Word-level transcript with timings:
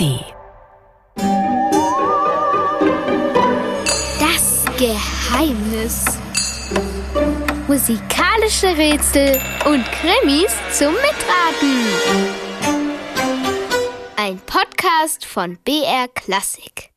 ARD. 0.00 0.24
Das 4.18 4.64
Geheimnis. 4.78 6.04
Musikalische 7.68 8.76
Rätsel 8.76 9.38
und 9.66 9.84
Krimis 9.92 10.52
zum 10.72 10.94
Mitraten. 10.94 11.86
Ein 14.16 14.38
Podcast 14.38 15.24
von 15.24 15.58
BR 15.64 16.08
Klassik. 16.14 16.90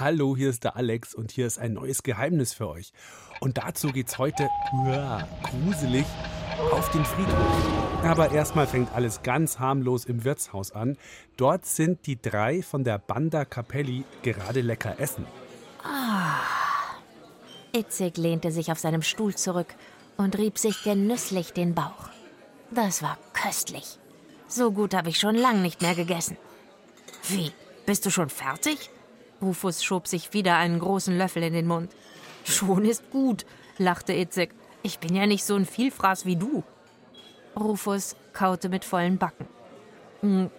Hallo, 0.00 0.36
hier 0.36 0.50
ist 0.50 0.64
der 0.64 0.76
Alex 0.76 1.14
und 1.14 1.30
hier 1.30 1.46
ist 1.46 1.58
ein 1.58 1.74
neues 1.74 2.02
Geheimnis 2.02 2.52
für 2.52 2.68
euch. 2.68 2.92
Und 3.40 3.58
dazu 3.58 3.92
geht's 3.92 4.18
heute 4.18 4.48
uah, 4.72 5.28
gruselig 5.42 6.06
auf 6.72 6.90
den 6.90 7.04
Friedhof. 7.04 8.04
Aber 8.04 8.30
erstmal 8.32 8.66
fängt 8.66 8.92
alles 8.94 9.22
ganz 9.22 9.58
harmlos 9.58 10.04
im 10.04 10.24
Wirtshaus 10.24 10.72
an. 10.72 10.96
Dort 11.36 11.66
sind 11.66 12.06
die 12.06 12.20
drei 12.20 12.62
von 12.62 12.84
der 12.84 12.98
Banda 12.98 13.44
Capelli 13.44 14.04
gerade 14.22 14.60
lecker 14.60 14.98
essen. 14.98 15.26
Itzig 17.72 18.16
lehnte 18.16 18.52
sich 18.52 18.70
auf 18.70 18.78
seinem 18.78 19.02
Stuhl 19.02 19.34
zurück 19.34 19.74
und 20.16 20.38
rieb 20.38 20.58
sich 20.58 20.82
genüsslich 20.84 21.52
den 21.52 21.74
Bauch. 21.74 22.10
Das 22.70 23.02
war 23.02 23.18
köstlich. 23.32 23.98
So 24.46 24.70
gut 24.70 24.94
habe 24.94 25.08
ich 25.08 25.18
schon 25.18 25.34
lang 25.34 25.62
nicht 25.62 25.82
mehr 25.82 25.94
gegessen. 25.94 26.36
Wie? 27.28 27.50
Bist 27.86 28.06
du 28.06 28.10
schon 28.10 28.30
fertig? 28.30 28.90
Rufus 29.42 29.82
schob 29.82 30.06
sich 30.06 30.32
wieder 30.32 30.56
einen 30.56 30.78
großen 30.78 31.16
Löffel 31.16 31.42
in 31.42 31.52
den 31.52 31.66
Mund. 31.66 31.92
Schon 32.44 32.84
ist 32.84 33.10
gut, 33.10 33.44
lachte 33.78 34.12
Itzig. 34.12 34.54
Ich 34.86 34.98
bin 34.98 35.16
ja 35.16 35.24
nicht 35.26 35.44
so 35.44 35.54
ein 35.56 35.64
Vielfraß 35.64 36.26
wie 36.26 36.36
du. 36.36 36.62
Rufus 37.58 38.16
kaute 38.34 38.68
mit 38.68 38.84
vollen 38.84 39.16
Backen. 39.16 39.48
"Hm, 40.20 40.50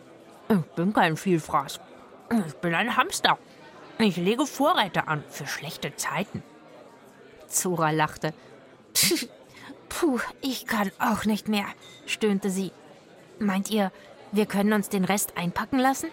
Ich 0.50 0.76
bin 0.76 0.94
kein 0.94 1.16
Vielfraß. 1.16 1.80
Ich 2.48 2.54
bin 2.56 2.74
ein 2.74 2.98
Hamster. 2.98 3.38
Ich 4.00 4.18
lege 4.18 4.46
Vorräte 4.48 5.08
an 5.08 5.24
für 5.30 5.46
schlechte 5.48 5.96
Zeiten. 5.96 6.42
Zora 7.48 7.92
lachte. 7.92 8.34
Puh, 9.90 10.20
ich 10.42 10.66
kann 10.66 10.92
auch 11.00 11.26
nicht 11.26 11.48
mehr, 11.48 11.66
stöhnte 12.08 12.50
sie. 12.50 12.72
Meint 13.40 13.70
ihr, 13.70 13.92
wir 14.32 14.48
können 14.48 14.74
uns 14.74 14.90
den 14.90 15.06
Rest 15.06 15.38
einpacken 15.38 15.78
lassen? 15.80 16.10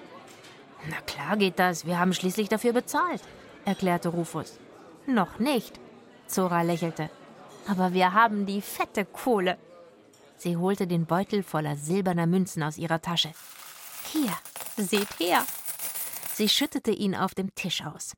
Na 0.91 0.97
klar 1.07 1.37
geht 1.39 1.59
das, 1.59 1.87
wir 1.87 1.99
haben 1.99 2.13
schließlich 2.13 2.49
dafür 2.51 2.73
bezahlt, 2.75 3.23
erklärte 3.65 4.09
Rufus. 4.11 4.59
Noch 5.07 5.39
nicht, 5.39 5.81
Zora 6.27 6.63
lächelte. 6.63 7.09
Aber 7.67 7.93
wir 7.93 8.13
haben 8.13 8.47
die 8.47 8.61
fette 8.61 9.05
Kohle. 9.05 9.59
Sie 10.37 10.57
holte 10.57 10.87
den 10.87 11.07
Beutel 11.07 11.43
voller 11.43 11.77
silberner 11.77 12.27
Münzen 12.27 12.63
aus 12.63 12.77
ihrer 12.79 13.01
Tasche. 13.01 13.33
Hier, 14.11 14.33
seht 14.77 15.21
her. 15.21 15.47
Sie 16.35 16.49
schüttete 16.49 16.91
ihn 16.91 17.15
auf 17.15 17.35
dem 17.35 17.55
Tisch 17.55 17.85
aus. 17.85 18.15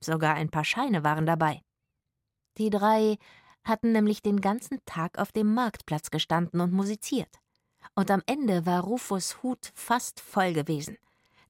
Sogar 0.00 0.34
ein 0.34 0.50
paar 0.50 0.64
Scheine 0.64 1.04
waren 1.04 1.26
dabei. 1.26 1.62
Die 2.56 2.70
drei 2.70 3.18
hatten 3.64 3.92
nämlich 3.92 4.22
den 4.22 4.40
ganzen 4.40 4.84
Tag 4.86 5.18
auf 5.18 5.30
dem 5.30 5.54
Marktplatz 5.54 6.10
gestanden 6.10 6.60
und 6.60 6.72
musiziert. 6.72 7.38
Und 7.94 8.10
am 8.10 8.22
Ende 8.26 8.66
war 8.66 8.82
Rufus 8.82 9.42
Hut 9.42 9.72
fast 9.74 10.20
voll 10.20 10.52
gewesen. 10.52 10.96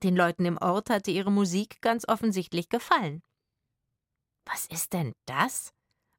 Den 0.03 0.17
Leuten 0.17 0.45
im 0.45 0.59
Ort 0.59 0.91
hatte 0.91 1.11
ihre 1.11 1.33
Musik 1.33 1.81
ganz 1.81 2.07
offensichtlich 2.07 2.69
gefallen. 2.69 3.23
Was 4.45 4.67
ist 4.67 4.93
denn 4.93 5.13
das? 5.27 5.73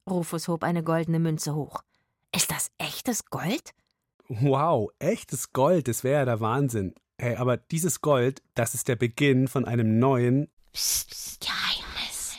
Rufus 0.09 0.47
hob 0.47 0.63
eine 0.63 0.83
goldene 0.83 1.19
Münze 1.19 1.55
hoch. 1.55 1.83
Ist 2.35 2.51
das 2.51 2.71
echtes 2.77 3.25
Gold? 3.25 3.73
Wow, 4.27 4.89
echtes 4.99 5.53
Gold, 5.53 5.87
das 5.87 6.03
wäre 6.03 6.19
ja 6.19 6.25
der 6.25 6.39
Wahnsinn. 6.39 6.93
Hey, 7.17 7.35
aber 7.35 7.57
dieses 7.57 8.01
Gold, 8.01 8.41
das 8.53 8.75
ist 8.75 8.87
der 8.87 8.95
Beginn 8.95 9.47
von 9.47 9.65
einem 9.65 9.99
neuen. 9.99 10.49
Geheimnis. 10.71 12.37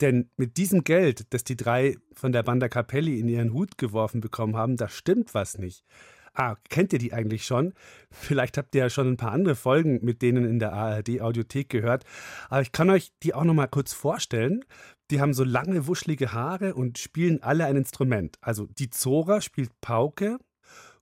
Denn 0.00 0.30
mit 0.36 0.56
diesem 0.56 0.82
Geld, 0.82 1.32
das 1.32 1.44
die 1.44 1.56
drei 1.56 1.96
von 2.14 2.32
der 2.32 2.42
Banda 2.42 2.68
Capelli 2.68 3.20
in 3.20 3.28
ihren 3.28 3.52
Hut 3.52 3.78
geworfen 3.78 4.20
bekommen 4.20 4.56
haben, 4.56 4.76
da 4.76 4.88
stimmt 4.88 5.34
was 5.34 5.58
nicht. 5.58 5.84
Ah, 6.32 6.56
kennt 6.68 6.92
ihr 6.92 6.98
die 6.98 7.12
eigentlich 7.12 7.44
schon? 7.44 7.74
Vielleicht 8.10 8.56
habt 8.56 8.74
ihr 8.74 8.82
ja 8.82 8.90
schon 8.90 9.08
ein 9.08 9.16
paar 9.16 9.32
andere 9.32 9.56
Folgen 9.56 9.98
mit 10.02 10.22
denen 10.22 10.44
in 10.44 10.58
der 10.58 10.72
ARD-Audiothek 10.72 11.68
gehört. 11.68 12.04
Aber 12.48 12.62
ich 12.62 12.72
kann 12.72 12.88
euch 12.88 13.12
die 13.22 13.34
auch 13.34 13.44
noch 13.44 13.54
mal 13.54 13.66
kurz 13.66 13.92
vorstellen. 13.92 14.64
Die 15.10 15.20
haben 15.20 15.34
so 15.34 15.44
lange, 15.44 15.86
wuschelige 15.86 16.32
Haare 16.32 16.74
und 16.74 16.98
spielen 16.98 17.42
alle 17.42 17.66
ein 17.66 17.76
Instrument. 17.76 18.38
Also 18.40 18.66
die 18.66 18.90
Zora 18.90 19.40
spielt 19.40 19.80
Pauke, 19.80 20.38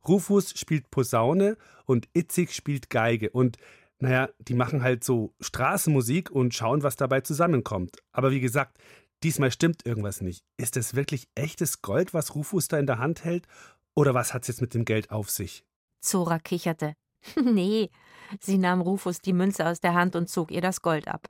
Rufus 0.06 0.58
spielt 0.58 0.90
Posaune 0.90 1.56
und 1.84 2.08
Itzig 2.14 2.54
spielt 2.54 2.88
Geige. 2.88 3.30
Und 3.30 3.58
naja, 3.98 4.30
die 4.38 4.54
machen 4.54 4.82
halt 4.82 5.04
so 5.04 5.34
Straßenmusik 5.40 6.30
und 6.30 6.54
schauen, 6.54 6.82
was 6.82 6.96
dabei 6.96 7.20
zusammenkommt. 7.20 7.98
Aber 8.12 8.30
wie 8.30 8.40
gesagt, 8.40 8.78
diesmal 9.22 9.50
stimmt 9.50 9.84
irgendwas 9.84 10.20
nicht. 10.20 10.44
Ist 10.56 10.76
es 10.76 10.94
wirklich 10.94 11.28
echtes 11.34 11.82
Gold, 11.82 12.14
was 12.14 12.34
Rufus 12.34 12.68
da 12.68 12.78
in 12.78 12.86
der 12.86 12.98
Hand 12.98 13.24
hält? 13.24 13.46
Oder 13.94 14.14
was 14.14 14.32
hat's 14.32 14.48
jetzt 14.48 14.60
mit 14.60 14.74
dem 14.74 14.84
Geld 14.84 15.10
auf 15.10 15.30
sich? 15.30 15.64
Zora 16.00 16.38
kicherte. 16.38 16.94
Nee, 17.42 17.90
sie 18.40 18.58
nahm 18.58 18.80
Rufus 18.80 19.20
die 19.20 19.32
Münze 19.32 19.66
aus 19.66 19.80
der 19.80 19.94
Hand 19.94 20.14
und 20.14 20.28
zog 20.28 20.52
ihr 20.52 20.60
das 20.60 20.82
Gold 20.82 21.08
ab. 21.08 21.28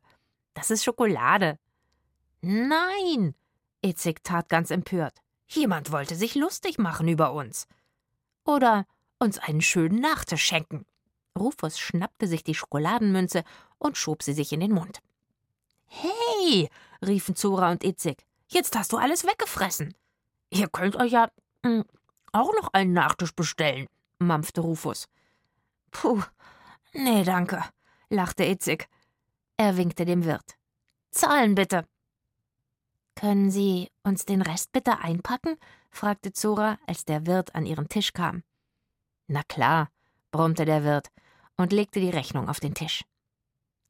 Das 0.55 0.71
ist 0.71 0.85
Schokolade. 0.85 1.59
Nein! 2.41 3.35
Itzig 3.83 4.23
tat 4.25 4.49
ganz 4.49 4.71
empört. 4.71 5.15
Jemand 5.47 5.93
wollte 5.93 6.15
sich 6.15 6.35
lustig 6.35 6.79
machen 6.79 7.09
über 7.09 7.33
uns. 7.33 7.67
Oder 8.45 8.87
uns 9.19 9.39
einen 9.39 9.61
schönen 9.61 10.01
Nachtisch 10.01 10.45
schenken. 10.45 10.85
Rufus 11.39 11.79
schnappte 11.79 12.27
sich 12.27 12.45
die 12.45 12.55
Schokoladenmünze 12.55 13.45
und 13.79 13.97
schob 13.97 14.23
sie 14.23 14.33
sich 14.33 14.53
in 14.53 14.61
den 14.61 14.73
Mund. 14.73 15.01
Hey! 15.87 16.69
riefen 17.05 17.37
Zora 17.37 17.71
und 17.71 17.85
Itzig. 17.85 18.25
Jetzt 18.49 18.77
hast 18.77 18.93
du 18.93 18.97
alles 18.97 19.25
weggefressen. 19.25 19.95
Ihr 20.51 20.69
könnt 20.69 20.97
euch 20.97 21.13
ja 21.13 21.31
mm, 21.63 21.83
auch 22.33 22.53
noch 22.55 22.73
einen 22.73 22.93
Nachtisch 22.93 23.35
bestellen, 23.35 23.87
mampfte 24.19 24.61
Rufus. 24.61 25.09
Puh, 25.91 26.23
nee, 26.93 27.25
danke, 27.25 27.63
lachte 28.09 28.45
Itzig. 28.45 28.89
Er 29.57 29.77
winkte 29.77 30.05
dem 30.05 30.25
Wirt. 30.25 30.57
Zahlen 31.11 31.55
bitte. 31.55 31.85
Können 33.19 33.51
Sie 33.51 33.91
uns 34.05 34.27
den 34.27 34.43
Rest 34.43 34.71
bitte 34.71 35.01
einpacken? 35.01 35.57
fragte 35.91 36.33
Zora, 36.33 36.79
als 36.87 37.05
der 37.05 37.27
Wirt 37.27 37.53
an 37.53 37.67
ihren 37.67 37.89
Tisch 37.89 38.13
kam. 38.13 38.45
Na 39.27 39.43
klar, 39.43 39.91
brummte 40.31 40.65
der 40.65 40.85
Wirt 40.85 41.09
und 41.57 41.73
legte 41.73 41.99
die 41.99 42.11
Rechnung 42.11 42.49
auf 42.49 42.61
den 42.61 42.75
Tisch. 42.75 43.05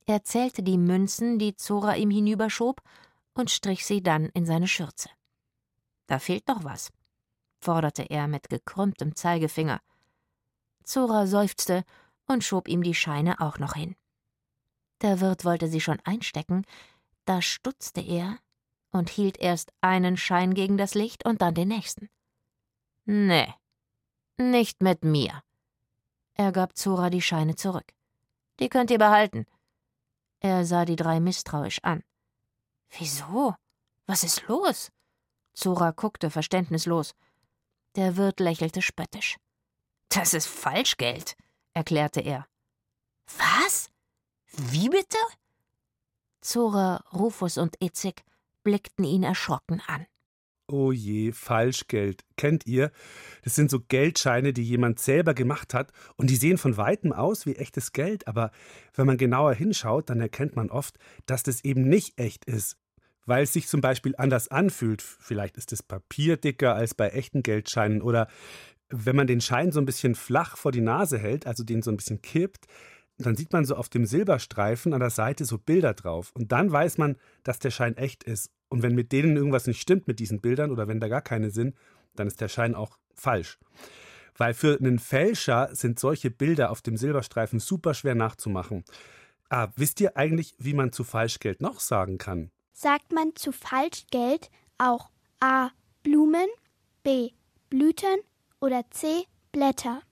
Er 0.06 0.24
zählte 0.24 0.62
die 0.62 0.78
Münzen, 0.78 1.38
die 1.38 1.54
Zora 1.54 1.96
ihm 1.96 2.08
hinüberschob, 2.10 2.80
und 3.34 3.50
strich 3.50 3.84
sie 3.84 4.02
dann 4.02 4.30
in 4.30 4.46
seine 4.46 4.66
Schürze. 4.66 5.10
Da 6.06 6.18
fehlt 6.18 6.48
doch 6.48 6.64
was, 6.64 6.88
forderte 7.60 8.04
er 8.04 8.28
mit 8.28 8.48
gekrümmtem 8.48 9.14
Zeigefinger. 9.14 9.82
Zora 10.84 11.26
seufzte 11.26 11.84
und 12.24 12.44
schob 12.44 12.66
ihm 12.66 12.82
die 12.82 12.94
Scheine 12.94 13.42
auch 13.42 13.58
noch 13.58 13.74
hin. 13.74 13.94
Der 15.02 15.20
Wirt 15.20 15.44
wollte 15.44 15.68
sie 15.68 15.82
schon 15.82 16.00
einstecken, 16.04 16.64
da 17.26 17.42
stutzte 17.42 18.00
er 18.00 18.38
und 18.90 19.10
hielt 19.10 19.38
erst 19.38 19.72
einen 19.80 20.16
Schein 20.16 20.54
gegen 20.54 20.76
das 20.76 20.94
Licht 20.94 21.24
und 21.24 21.42
dann 21.42 21.54
den 21.54 21.68
nächsten. 21.68 22.08
Nee, 23.04 23.52
nicht 24.36 24.82
mit 24.82 25.04
mir. 25.04 25.42
Er 26.34 26.52
gab 26.52 26.76
Zora 26.76 27.10
die 27.10 27.22
Scheine 27.22 27.56
zurück. 27.56 27.92
Die 28.60 28.68
könnt 28.68 28.90
ihr 28.90 28.98
behalten. 28.98 29.46
Er 30.40 30.64
sah 30.64 30.84
die 30.84 30.96
drei 30.96 31.20
misstrauisch 31.20 31.80
an. 31.82 32.02
Wieso? 32.90 33.54
Was 34.06 34.22
ist 34.24 34.46
los? 34.46 34.90
Zora 35.52 35.90
guckte 35.90 36.30
verständnislos. 36.30 37.14
Der 37.96 38.16
Wirt 38.16 38.40
lächelte 38.40 38.80
spöttisch. 38.80 39.36
Das 40.08 40.32
ist 40.32 40.46
Falschgeld, 40.46 41.36
erklärte 41.74 42.20
er. 42.20 42.46
Was? 43.36 43.90
Wie 44.52 44.88
bitte? 44.88 45.18
Zora, 46.40 47.04
Rufus 47.12 47.58
und 47.58 47.76
Itzig 47.82 48.24
blickten 48.64 49.04
ihn 49.04 49.22
erschrocken 49.22 49.82
an. 49.86 50.06
Oh 50.70 50.92
je, 50.92 51.32
Falschgeld. 51.32 52.24
Kennt 52.36 52.66
ihr? 52.66 52.92
Das 53.42 53.54
sind 53.54 53.70
so 53.70 53.80
Geldscheine, 53.80 54.52
die 54.52 54.62
jemand 54.62 55.00
selber 55.00 55.32
gemacht 55.32 55.72
hat 55.72 55.92
und 56.16 56.28
die 56.28 56.36
sehen 56.36 56.58
von 56.58 56.76
weitem 56.76 57.14
aus 57.14 57.46
wie 57.46 57.56
echtes 57.56 57.92
Geld, 57.92 58.28
aber 58.28 58.50
wenn 58.94 59.06
man 59.06 59.16
genauer 59.16 59.54
hinschaut, 59.54 60.10
dann 60.10 60.20
erkennt 60.20 60.56
man 60.56 60.70
oft, 60.70 60.98
dass 61.24 61.42
das 61.42 61.64
eben 61.64 61.88
nicht 61.88 62.20
echt 62.20 62.44
ist. 62.44 62.76
Weil 63.24 63.44
es 63.44 63.54
sich 63.54 63.66
zum 63.66 63.80
Beispiel 63.80 64.14
anders 64.18 64.48
anfühlt. 64.48 65.00
Vielleicht 65.00 65.56
ist 65.56 65.72
das 65.72 65.82
Papier 65.82 66.36
dicker 66.36 66.74
als 66.74 66.94
bei 66.94 67.08
echten 67.08 67.42
Geldscheinen 67.42 68.02
oder 68.02 68.28
wenn 68.90 69.16
man 69.16 69.26
den 69.26 69.40
Schein 69.40 69.72
so 69.72 69.80
ein 69.80 69.86
bisschen 69.86 70.14
flach 70.14 70.56
vor 70.56 70.72
die 70.72 70.80
Nase 70.80 71.18
hält, 71.18 71.46
also 71.46 71.62
den 71.64 71.82
so 71.82 71.90
ein 71.90 71.96
bisschen 71.96 72.20
kippt, 72.20 72.66
dann 73.26 73.36
sieht 73.36 73.52
man 73.52 73.64
so 73.64 73.74
auf 73.74 73.88
dem 73.88 74.06
Silberstreifen 74.06 74.94
an 74.94 75.00
der 75.00 75.10
Seite 75.10 75.44
so 75.44 75.58
Bilder 75.58 75.94
drauf. 75.94 76.30
Und 76.34 76.52
dann 76.52 76.70
weiß 76.70 76.98
man, 76.98 77.16
dass 77.42 77.58
der 77.58 77.70
Schein 77.70 77.96
echt 77.96 78.22
ist. 78.22 78.50
Und 78.68 78.82
wenn 78.82 78.94
mit 78.94 79.12
denen 79.12 79.36
irgendwas 79.36 79.66
nicht 79.66 79.80
stimmt 79.80 80.06
mit 80.06 80.20
diesen 80.20 80.40
Bildern 80.40 80.70
oder 80.70 80.86
wenn 80.86 81.00
da 81.00 81.08
gar 81.08 81.22
keine 81.22 81.50
sind, 81.50 81.74
dann 82.14 82.28
ist 82.28 82.40
der 82.40 82.48
Schein 82.48 82.74
auch 82.74 82.98
falsch. 83.14 83.58
Weil 84.36 84.54
für 84.54 84.78
einen 84.78 85.00
Fälscher 85.00 85.70
sind 85.72 85.98
solche 85.98 86.30
Bilder 86.30 86.70
auf 86.70 86.80
dem 86.80 86.96
Silberstreifen 86.96 87.58
super 87.58 87.92
schwer 87.94 88.14
nachzumachen. 88.14 88.84
Ah, 89.48 89.68
wisst 89.76 90.00
ihr 90.00 90.16
eigentlich, 90.16 90.54
wie 90.58 90.74
man 90.74 90.92
zu 90.92 91.02
Falschgeld 91.02 91.60
noch 91.60 91.80
sagen 91.80 92.18
kann? 92.18 92.50
Sagt 92.72 93.12
man 93.12 93.34
zu 93.34 93.50
Falschgeld 93.50 94.50
auch 94.76 95.10
A. 95.40 95.70
Blumen, 96.04 96.46
B. 97.02 97.30
Blüten 97.68 98.20
oder 98.60 98.84
C. 98.90 99.24
Blätter? 99.50 100.02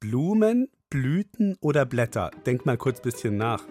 Blumen, 0.00 0.68
Blüten 0.88 1.56
oder 1.60 1.84
Blätter? 1.84 2.30
Denk 2.46 2.64
mal 2.64 2.76
kurz 2.76 3.00
ein 3.00 3.02
bisschen 3.02 3.36
nach. 3.36 3.64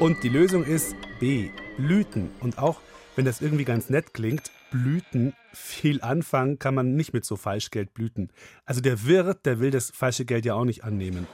Und 0.00 0.22
die 0.22 0.30
Lösung 0.30 0.64
ist 0.64 0.96
B. 1.20 1.50
Blüten. 1.76 2.30
Und 2.40 2.58
auch 2.58 2.80
wenn 3.16 3.26
das 3.26 3.42
irgendwie 3.42 3.64
ganz 3.64 3.90
nett 3.90 4.14
klingt, 4.14 4.50
Blüten, 4.70 5.34
viel 5.52 6.00
anfangen 6.00 6.58
kann 6.58 6.74
man 6.74 6.94
nicht 6.94 7.12
mit 7.12 7.26
so 7.26 7.36
Falschgeldblüten. 7.36 8.30
Also 8.64 8.80
der 8.80 9.04
Wirt, 9.04 9.44
der 9.44 9.60
will 9.60 9.70
das 9.70 9.90
falsche 9.90 10.24
Geld 10.24 10.46
ja 10.46 10.54
auch 10.54 10.64
nicht 10.64 10.84
annehmen. 10.84 11.26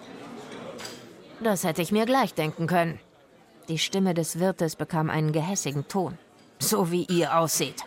Das 1.44 1.62
hätte 1.62 1.82
ich 1.82 1.93
mir 1.93 2.06
gleich 2.06 2.34
denken 2.34 2.66
können. 2.66 2.99
Die 3.69 3.78
Stimme 3.78 4.14
des 4.14 4.40
Wirtes 4.40 4.75
bekam 4.75 5.11
einen 5.11 5.31
gehässigen 5.31 5.87
Ton. 5.87 6.19
So 6.58 6.90
wie 6.90 7.05
ihr 7.05 7.38
ausseht. 7.38 7.84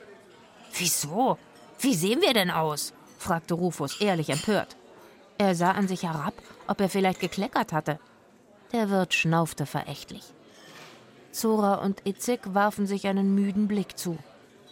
Wieso? 0.77 1.37
Wie 1.79 1.93
sehen 1.93 2.21
wir 2.21 2.33
denn 2.33 2.51
aus? 2.51 2.93
Fragte 3.17 3.53
Rufus 3.53 4.01
ehrlich 4.01 4.29
empört. 4.29 4.75
Er 5.37 5.55
sah 5.55 5.71
an 5.71 5.87
sich 5.87 6.03
herab, 6.03 6.33
ob 6.67 6.81
er 6.81 6.89
vielleicht 6.89 7.19
gekleckert 7.19 7.73
hatte. 7.73 7.99
Der 8.71 8.89
Wirt 8.89 9.13
schnaufte 9.13 9.65
verächtlich. 9.65 10.23
Zora 11.31 11.75
und 11.75 12.05
Itzig 12.05 12.41
warfen 12.53 12.87
sich 12.87 13.07
einen 13.07 13.35
müden 13.35 13.67
Blick 13.67 13.97
zu. 13.97 14.17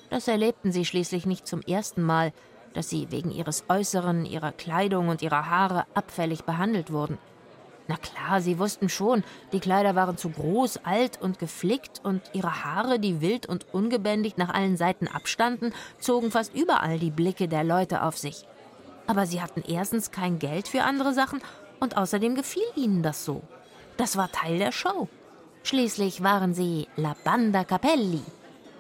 Das 0.09 0.27
erlebten 0.27 0.71
sie 0.71 0.86
schließlich 0.86 1.25
nicht 1.25 1.47
zum 1.47 1.62
ersten 1.62 2.01
Mal, 2.01 2.33
dass 2.74 2.89
sie 2.89 3.12
wegen 3.12 3.31
ihres 3.31 3.65
Äußeren, 3.69 4.25
ihrer 4.25 4.51
Kleidung 4.51 5.07
und 5.07 5.21
ihrer 5.21 5.50
Haare 5.50 5.86
abfällig 5.94 6.44
behandelt 6.44 6.91
wurden. 6.91 7.18
Na 7.87 7.97
klar, 7.97 8.41
sie 8.41 8.57
wussten 8.57 8.89
schon, 8.89 9.23
die 9.51 9.59
Kleider 9.59 9.95
waren 9.95 10.17
zu 10.17 10.29
groß, 10.29 10.79
alt 10.83 11.21
und 11.21 11.37
geflickt, 11.37 12.01
und 12.03 12.21
ihre 12.33 12.63
Haare, 12.63 12.99
die 12.99 13.21
wild 13.21 13.45
und 13.45 13.67
ungebändigt 13.73 14.37
nach 14.37 14.53
allen 14.53 14.75
Seiten 14.75 15.07
abstanden, 15.07 15.71
zogen 15.99 16.31
fast 16.31 16.55
überall 16.55 16.97
die 16.97 17.11
Blicke 17.11 17.47
der 17.47 17.63
Leute 17.63 18.01
auf 18.01 18.17
sich. 18.17 18.47
Aber 19.05 19.27
sie 19.27 19.41
hatten 19.41 19.63
erstens 19.67 20.09
kein 20.09 20.39
Geld 20.39 20.67
für 20.67 20.81
andere 20.81 21.13
Sachen 21.13 21.41
und 21.79 21.95
außerdem 21.95 22.33
gefiel 22.33 22.63
ihnen 22.75 23.03
das 23.03 23.23
so. 23.23 23.43
Das 23.97 24.17
war 24.17 24.31
Teil 24.31 24.57
der 24.57 24.71
Show. 24.71 25.07
Schließlich 25.63 26.23
waren 26.23 26.53
sie 26.53 26.88
La 26.95 27.15
Banda 27.23 27.63
Capelli, 27.63 28.23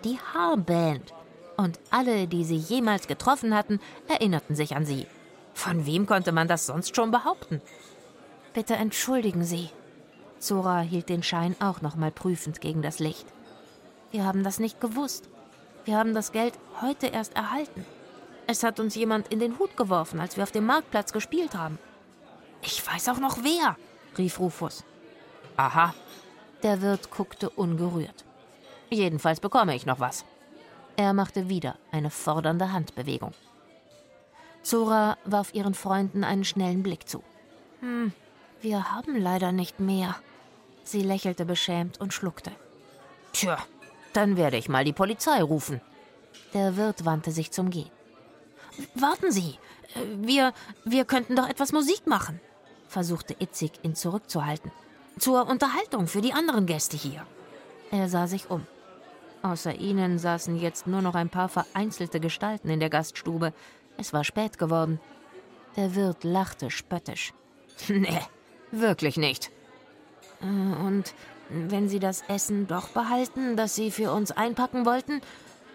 die 0.03 0.17
Haarband. 0.33 1.13
Und 1.57 1.79
alle, 1.89 2.27
die 2.27 2.43
sie 2.43 2.57
jemals 2.57 3.07
getroffen 3.07 3.55
hatten, 3.55 3.79
erinnerten 4.07 4.55
sich 4.55 4.75
an 4.75 4.85
sie. 4.85 5.05
Von 5.53 5.85
wem 5.85 6.05
konnte 6.05 6.31
man 6.31 6.47
das 6.47 6.65
sonst 6.65 6.95
schon 6.95 7.11
behaupten? 7.11 7.61
Bitte 8.55 8.75
entschuldigen 8.75 9.43
Sie. 9.43 9.69
Zora 10.39 10.79
hielt 10.79 11.09
den 11.09 11.23
Schein 11.23 11.57
auch 11.59 11.81
noch 11.81 11.97
mal 11.97 12.09
prüfend 12.09 12.61
gegen 12.61 12.81
das 12.81 12.99
Licht. 12.99 13.27
Wir 14.11 14.23
haben 14.23 14.45
das 14.45 14.59
nicht 14.59 14.79
gewusst. 14.79 15.27
Wir 15.83 15.97
haben 15.97 16.13
das 16.13 16.31
Geld 16.31 16.57
heute 16.81 17.07
erst 17.07 17.35
erhalten. 17.35 17.85
Es 18.47 18.63
hat 18.63 18.79
uns 18.79 18.95
jemand 18.95 19.27
in 19.27 19.39
den 19.39 19.59
Hut 19.59 19.75
geworfen, 19.75 20.21
als 20.21 20.37
wir 20.37 20.43
auf 20.43 20.53
dem 20.53 20.65
Marktplatz 20.65 21.11
gespielt 21.11 21.53
haben. 21.53 21.77
Ich 22.61 22.87
weiß 22.87 23.09
auch 23.09 23.19
noch 23.19 23.43
wer, 23.43 23.75
rief 24.17 24.39
Rufus. 24.39 24.85
Aha. 25.57 25.93
Der 26.63 26.81
Wirt 26.81 27.11
guckte 27.11 27.49
ungerührt. 27.49 28.23
Jedenfalls 28.89 29.41
bekomme 29.41 29.75
ich 29.75 29.85
noch 29.85 29.99
was. 29.99 30.23
Er 30.95 31.11
machte 31.11 31.49
wieder 31.49 31.75
eine 31.91 32.09
fordernde 32.09 32.71
Handbewegung. 32.71 33.33
Zora 34.63 35.17
warf 35.25 35.53
ihren 35.53 35.73
Freunden 35.73 36.23
einen 36.23 36.45
schnellen 36.45 36.83
Blick 36.83 37.09
zu. 37.09 37.21
Hm, 37.81 38.13
wir 38.61 38.91
haben 38.91 39.15
leider 39.15 39.51
nicht 39.51 39.79
mehr. 39.79 40.15
Sie 40.83 41.01
lächelte 41.01 41.45
beschämt 41.45 41.99
und 41.99 42.13
schluckte. 42.13 42.51
Tja, 43.33 43.57
dann 44.13 44.37
werde 44.37 44.57
ich 44.57 44.69
mal 44.69 44.85
die 44.85 44.93
Polizei 44.93 45.41
rufen. 45.41 45.81
Der 46.53 46.77
Wirt 46.77 47.05
wandte 47.05 47.31
sich 47.31 47.51
zum 47.51 47.69
Gehen. 47.69 47.91
Warten 48.93 49.31
Sie, 49.31 49.57
wir, 50.17 50.53
wir 50.83 51.05
könnten 51.05 51.35
doch 51.35 51.49
etwas 51.49 51.71
Musik 51.71 52.07
machen, 52.07 52.39
versuchte 52.87 53.35
Itzig, 53.39 53.71
ihn 53.83 53.95
zurückzuhalten. 53.95 54.71
Zur 55.17 55.47
Unterhaltung 55.47 56.07
für 56.07 56.21
die 56.21 56.33
anderen 56.33 56.65
Gäste 56.65 56.97
hier. 56.97 57.25
Er 57.91 58.09
sah 58.09 58.27
sich 58.27 58.49
um. 58.49 58.65
Außer 59.43 59.75
ihnen 59.75 60.17
saßen 60.19 60.57
jetzt 60.57 60.87
nur 60.87 61.01
noch 61.01 61.15
ein 61.15 61.29
paar 61.29 61.49
vereinzelte 61.49 62.19
Gestalten 62.19 62.69
in 62.69 62.79
der 62.79 62.89
Gaststube. 62.89 63.53
Es 63.97 64.11
war 64.11 64.23
spät 64.23 64.57
geworden. 64.57 64.99
Der 65.77 65.95
Wirt 65.95 66.23
lachte 66.23 66.71
spöttisch. 66.71 67.33
Nee, 67.89 68.21
wirklich 68.79 69.17
nicht. 69.17 69.51
Äh, 70.41 70.45
und 70.45 71.13
wenn 71.49 71.89
Sie 71.89 71.99
das 71.99 72.23
Essen 72.27 72.67
doch 72.67 72.89
behalten, 72.89 73.55
das 73.55 73.75
Sie 73.75 73.91
für 73.91 74.11
uns 74.11 74.31
einpacken 74.31 74.85
wollten? 74.85 75.21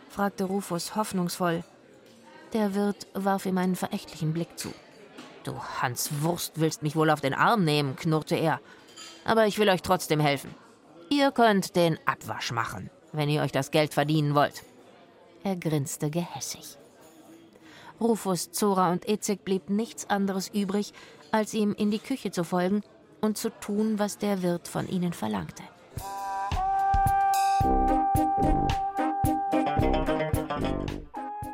fragte 0.09 0.45
Rufus 0.45 0.97
hoffnungsvoll. 0.97 1.63
Der 2.53 2.75
Wirt 2.75 3.07
warf 3.15 3.47
ihm 3.47 3.59
einen 3.59 3.77
verächtlichen 3.77 4.33
Blick 4.33 4.59
zu. 4.59 4.73
Du 5.45 5.55
Hans 5.81 6.11
Wurst 6.23 6.55
willst 6.57 6.83
mich 6.83 6.97
wohl 6.97 7.11
auf 7.11 7.21
den 7.21 7.33
Arm 7.33 7.65
nehmen, 7.65 7.97
knurrte 7.97 8.35
er 8.35 8.61
aber 9.25 9.47
ich 9.47 9.59
will 9.59 9.69
euch 9.69 9.83
trotzdem 9.83 10.21
helfen. 10.21 10.55
Ihr 11.09 11.33
könnt 11.33 11.77
den 11.77 11.99
Abwasch 12.07 12.53
machen, 12.53 12.91
wenn 13.13 13.29
ihr 13.29 13.43
euch 13.43 13.53
das 13.53 13.71
Geld 13.71 13.95
verdienen 13.95 14.35
wollt. 14.35 14.65
Er 15.43 15.57
grinste 15.57 16.11
gehässig. 16.11 16.77
Rufus, 18.01 18.51
Zora 18.53 18.93
und 18.93 19.09
Ezek 19.09 19.45
blieb 19.45 19.69
nichts 19.69 20.09
anderes 20.09 20.49
übrig, 20.49 20.93
als 21.33 21.55
ihm 21.55 21.75
in 21.75 21.91
die 21.91 21.99
Küche 21.99 22.31
zu 22.31 22.45
folgen 22.45 22.83
und 23.21 23.39
zu 23.39 23.51
tun, 23.51 23.99
was 23.99 24.19
der 24.19 24.43
Wirt 24.43 24.69
von 24.69 24.89
ihnen 24.89 25.13
verlangte. 25.13 25.63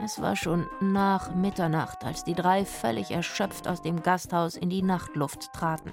Es 0.04 0.20
war 0.22 0.36
schon 0.36 0.66
nach 0.80 1.34
Mitternacht, 1.34 2.04
als 2.04 2.22
die 2.22 2.34
drei 2.34 2.64
völlig 2.64 3.10
erschöpft 3.10 3.66
aus 3.66 3.82
dem 3.82 4.02
Gasthaus 4.02 4.54
in 4.54 4.70
die 4.70 4.82
Nachtluft 4.82 5.52
traten. 5.52 5.92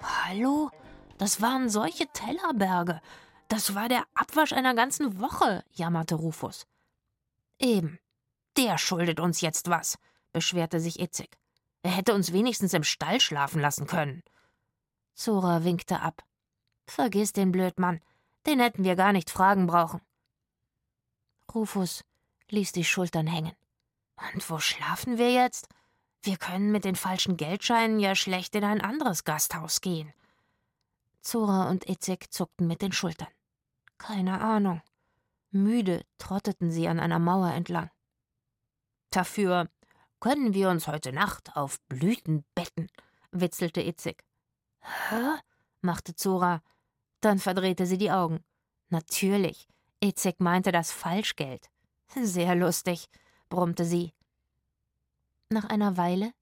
Hallo? 0.00 0.70
Das 1.18 1.42
waren 1.42 1.68
solche 1.68 2.06
Tellerberge. 2.06 3.00
Das 3.48 3.74
war 3.74 3.88
der 3.88 4.04
Abwasch 4.14 4.52
einer 4.52 4.74
ganzen 4.74 5.20
Woche, 5.20 5.64
jammerte 5.72 6.14
Rufus. 6.14 6.66
Eben. 7.58 7.98
Der 8.56 8.78
schuldet 8.78 9.20
uns 9.20 9.40
jetzt 9.40 9.68
was, 9.68 9.98
beschwerte 10.32 10.80
sich 10.80 11.00
Itzig. 11.00 11.36
Er 11.82 11.90
hätte 11.92 12.14
uns 12.14 12.32
wenigstens 12.32 12.74
im 12.74 12.84
Stall 12.84 13.20
schlafen 13.20 13.60
lassen 13.60 13.86
können. 13.86 14.22
Zora 15.14 15.64
winkte 15.64 16.00
ab. 16.00 16.22
Vergiss 16.86 17.32
den 17.32 17.52
Blödmann. 17.52 18.00
Den 18.46 18.60
hätten 18.60 18.84
wir 18.84 18.96
gar 18.96 19.12
nicht 19.12 19.30
fragen 19.30 19.66
brauchen. 19.66 20.00
Rufus 21.54 22.04
ließ 22.48 22.72
die 22.72 22.84
Schultern 22.84 23.26
hängen. 23.26 23.54
Und 24.34 24.48
wo 24.50 24.58
schlafen 24.58 25.18
wir 25.18 25.32
jetzt? 25.32 25.68
Wir 26.22 26.36
können 26.36 26.70
mit 26.70 26.84
den 26.84 26.96
falschen 26.96 27.36
Geldscheinen 27.36 27.98
ja 27.98 28.14
schlecht 28.14 28.54
in 28.54 28.64
ein 28.64 28.80
anderes 28.80 29.24
Gasthaus 29.24 29.80
gehen. 29.80 30.12
Zora 31.22 31.70
und 31.70 31.88
Itzek 31.88 32.32
zuckten 32.32 32.66
mit 32.66 32.82
den 32.82 32.92
Schultern. 32.92 33.28
Keine 33.98 34.40
Ahnung. 34.40 34.82
Müde 35.50 36.04
trotteten 36.18 36.70
sie 36.70 36.88
an 36.88 37.00
einer 37.00 37.18
Mauer 37.18 37.52
entlang. 37.52 37.90
Dafür 39.10 39.68
können 40.20 40.54
wir 40.54 40.68
uns 40.70 40.86
heute 40.86 41.12
Nacht 41.12 41.56
auf 41.56 41.80
Blüten 41.88 42.44
betten, 42.54 42.88
witzelte 43.32 43.80
Itzig. 43.82 44.22
Hä? 44.80 45.40
machte 45.80 46.14
Zora. 46.14 46.62
Dann 47.20 47.38
verdrehte 47.38 47.86
sie 47.86 47.98
die 47.98 48.10
Augen. 48.10 48.44
Natürlich. 48.88 49.66
Itzig 50.02 50.40
meinte 50.40 50.72
das 50.72 50.92
Falschgeld. 50.92 51.68
Sehr 52.14 52.54
lustig, 52.54 53.06
brummte 53.48 53.84
sie. 53.84 54.12
Nach 55.48 55.64
einer 55.64 55.96
Weile 55.96 56.32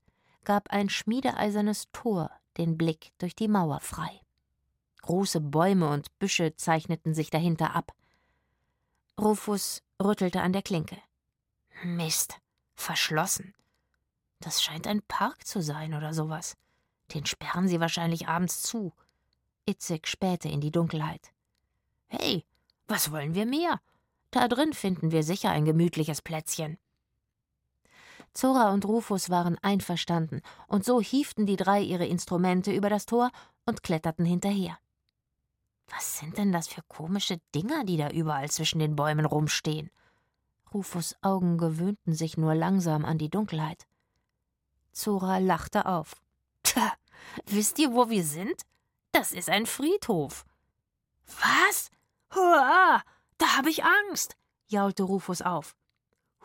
gab 0.44 0.70
ein 0.70 0.88
schmiedeeisernes 0.88 1.90
Tor 1.92 2.30
den 2.56 2.76
Blick 2.76 3.12
durch 3.18 3.34
die 3.34 3.48
Mauer 3.48 3.80
frei. 3.80 4.20
Große 5.02 5.40
Bäume 5.40 5.88
und 5.90 6.18
Büsche 6.18 6.54
zeichneten 6.56 7.14
sich 7.14 7.30
dahinter 7.30 7.74
ab. 7.74 7.92
Rufus 9.18 9.82
rüttelte 10.02 10.42
an 10.42 10.52
der 10.52 10.62
Klinke. 10.62 10.98
Mist, 11.82 12.40
verschlossen. 12.74 13.54
Das 14.40 14.62
scheint 14.62 14.86
ein 14.86 15.02
Park 15.02 15.46
zu 15.46 15.62
sein 15.62 15.94
oder 15.94 16.14
sowas. 16.14 16.56
Den 17.14 17.26
sperren 17.26 17.68
sie 17.68 17.80
wahrscheinlich 17.80 18.28
abends 18.28 18.62
zu. 18.62 18.92
Itzig 19.66 20.06
spähte 20.06 20.48
in 20.48 20.60
die 20.60 20.70
Dunkelheit. 20.70 21.32
Hey, 22.06 22.44
was 22.86 23.10
wollen 23.10 23.34
wir 23.34 23.46
mehr? 23.46 23.80
Da 24.30 24.48
drin 24.48 24.72
finden 24.72 25.10
wir 25.10 25.22
sicher 25.22 25.50
ein 25.50 25.64
gemütliches 25.64 26.22
Plätzchen. 26.22 26.78
Zora 28.34 28.72
und 28.72 28.84
Rufus 28.84 29.30
waren 29.30 29.58
einverstanden, 29.62 30.42
und 30.68 30.84
so 30.84 31.00
hieften 31.00 31.46
die 31.46 31.56
drei 31.56 31.80
ihre 31.80 32.06
Instrumente 32.06 32.72
über 32.72 32.88
das 32.88 33.06
Tor 33.06 33.30
und 33.66 33.82
kletterten 33.82 34.24
hinterher. 34.24 34.78
Was 35.88 36.18
sind 36.18 36.38
denn 36.38 36.52
das 36.52 36.68
für 36.68 36.82
komische 36.86 37.40
Dinger, 37.54 37.84
die 37.84 37.96
da 37.96 38.10
überall 38.10 38.50
zwischen 38.50 38.78
den 38.78 38.94
Bäumen 38.94 39.24
rumstehen? 39.24 39.90
Rufus 40.72 41.16
Augen 41.22 41.56
gewöhnten 41.56 42.14
sich 42.14 42.36
nur 42.36 42.54
langsam 42.54 43.04
an 43.04 43.18
die 43.18 43.30
Dunkelheit. 43.30 43.87
Zora 44.92 45.38
lachte 45.38 45.86
auf. 45.86 46.16
Tja, 46.62 46.92
wisst 47.46 47.78
ihr, 47.78 47.92
wo 47.92 48.10
wir 48.10 48.24
sind? 48.24 48.62
Das 49.12 49.32
ist 49.32 49.48
ein 49.48 49.66
Friedhof. 49.66 50.44
Was? 51.40 51.90
Hurra! 52.34 53.02
Da 53.38 53.56
habe 53.56 53.70
ich 53.70 53.84
Angst, 53.84 54.36
jaulte 54.66 55.04
Rufus 55.04 55.42
auf. 55.42 55.76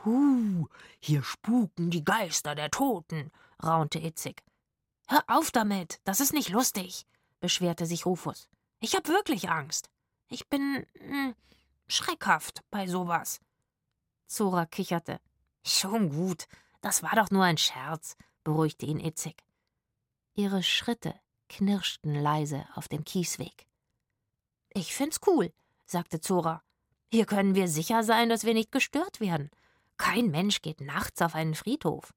Hu, 0.05 0.67
hier 0.99 1.23
spuken 1.23 1.89
die 1.89 2.03
Geister 2.03 2.55
der 2.55 2.69
Toten, 2.69 3.31
raunte 3.63 3.99
Itzig. 3.99 4.43
Hör 5.07 5.23
auf 5.27 5.51
damit, 5.51 5.99
das 6.03 6.19
ist 6.19 6.33
nicht 6.33 6.49
lustig, 6.49 7.05
beschwerte 7.39 7.85
sich 7.85 8.05
Rufus. 8.05 8.47
Ich 8.79 8.95
hab 8.95 9.07
wirklich 9.07 9.49
Angst. 9.49 9.89
Ich 10.27 10.49
bin 10.49 10.85
mh, 10.99 11.07
hm, 11.07 11.35
schreckhaft 11.87 12.63
bei 12.69 12.87
sowas. 12.87 13.39
Zora 14.27 14.65
kicherte. 14.65 15.19
Schon 15.65 16.09
gut, 16.09 16.47
das 16.81 17.03
war 17.03 17.15
doch 17.15 17.29
nur 17.31 17.43
ein 17.43 17.57
Scherz, 17.57 18.15
beruhigte 18.43 18.85
ihn 18.85 18.99
Itzig. 18.99 19.43
Ihre 20.35 20.63
Schritte 20.63 21.13
knirschten 21.49 22.15
leise 22.15 22.65
auf 22.75 22.87
dem 22.87 23.03
Kiesweg. 23.03 23.67
Ich 24.73 24.95
find's 24.95 25.19
cool, 25.27 25.53
sagte 25.85 26.19
Zora. 26.19 26.63
Hier 27.11 27.25
können 27.25 27.53
wir 27.53 27.67
sicher 27.67 28.03
sein, 28.03 28.29
dass 28.29 28.43
wir 28.43 28.55
nicht 28.55 28.71
gestört 28.71 29.19
werden. 29.19 29.51
Kein 29.97 30.31
Mensch 30.31 30.61
geht 30.61 30.81
nachts 30.81 31.21
auf 31.21 31.35
einen 31.35 31.53
Friedhof. 31.53 32.13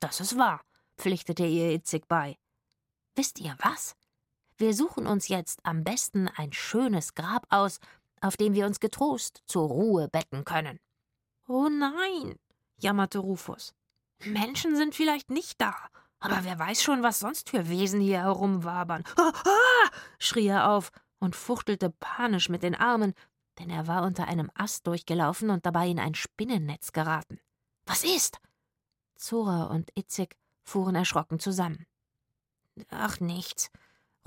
Das 0.00 0.20
ist 0.20 0.36
wahr, 0.36 0.62
pflichtete 0.96 1.46
ihr 1.46 1.72
Itzig 1.72 2.08
bei. 2.08 2.36
Wisst 3.14 3.38
ihr 3.38 3.56
was? 3.60 3.94
Wir 4.56 4.74
suchen 4.74 5.06
uns 5.06 5.28
jetzt 5.28 5.64
am 5.64 5.84
besten 5.84 6.26
ein 6.26 6.52
schönes 6.52 7.14
Grab 7.14 7.46
aus, 7.50 7.78
auf 8.20 8.36
dem 8.36 8.54
wir 8.54 8.66
uns 8.66 8.80
getrost 8.80 9.42
zur 9.46 9.68
Ruhe 9.68 10.08
betten 10.08 10.44
können. 10.44 10.80
Oh 11.46 11.68
nein, 11.68 12.36
jammerte 12.76 13.20
Rufus. 13.20 13.74
Menschen 14.24 14.76
sind 14.76 14.94
vielleicht 14.94 15.30
nicht 15.30 15.60
da, 15.60 15.74
aber 16.20 16.44
wer 16.44 16.58
weiß 16.58 16.82
schon, 16.82 17.02
was 17.02 17.20
sonst 17.20 17.50
für 17.50 17.68
Wesen 17.68 18.00
hier 18.00 18.22
herumwabern. 18.22 19.04
Ah, 19.16 19.32
ah! 19.44 19.90
schrie 20.18 20.48
er 20.48 20.70
auf 20.70 20.90
und 21.20 21.36
fuchtelte 21.36 21.90
panisch 21.90 22.48
mit 22.48 22.62
den 22.62 22.74
Armen, 22.74 23.14
denn 23.58 23.70
er 23.70 23.86
war 23.86 24.04
unter 24.04 24.26
einem 24.26 24.50
Ast 24.54 24.86
durchgelaufen 24.86 25.50
und 25.50 25.66
dabei 25.66 25.88
in 25.88 25.98
ein 25.98 26.14
Spinnennetz 26.14 26.92
geraten. 26.92 27.40
Was 27.86 28.04
ist? 28.04 28.38
Zora 29.16 29.64
und 29.64 29.90
Itzig 29.96 30.36
fuhren 30.62 30.94
erschrocken 30.94 31.38
zusammen. 31.38 31.86
Ach, 32.90 33.20
nichts. 33.20 33.70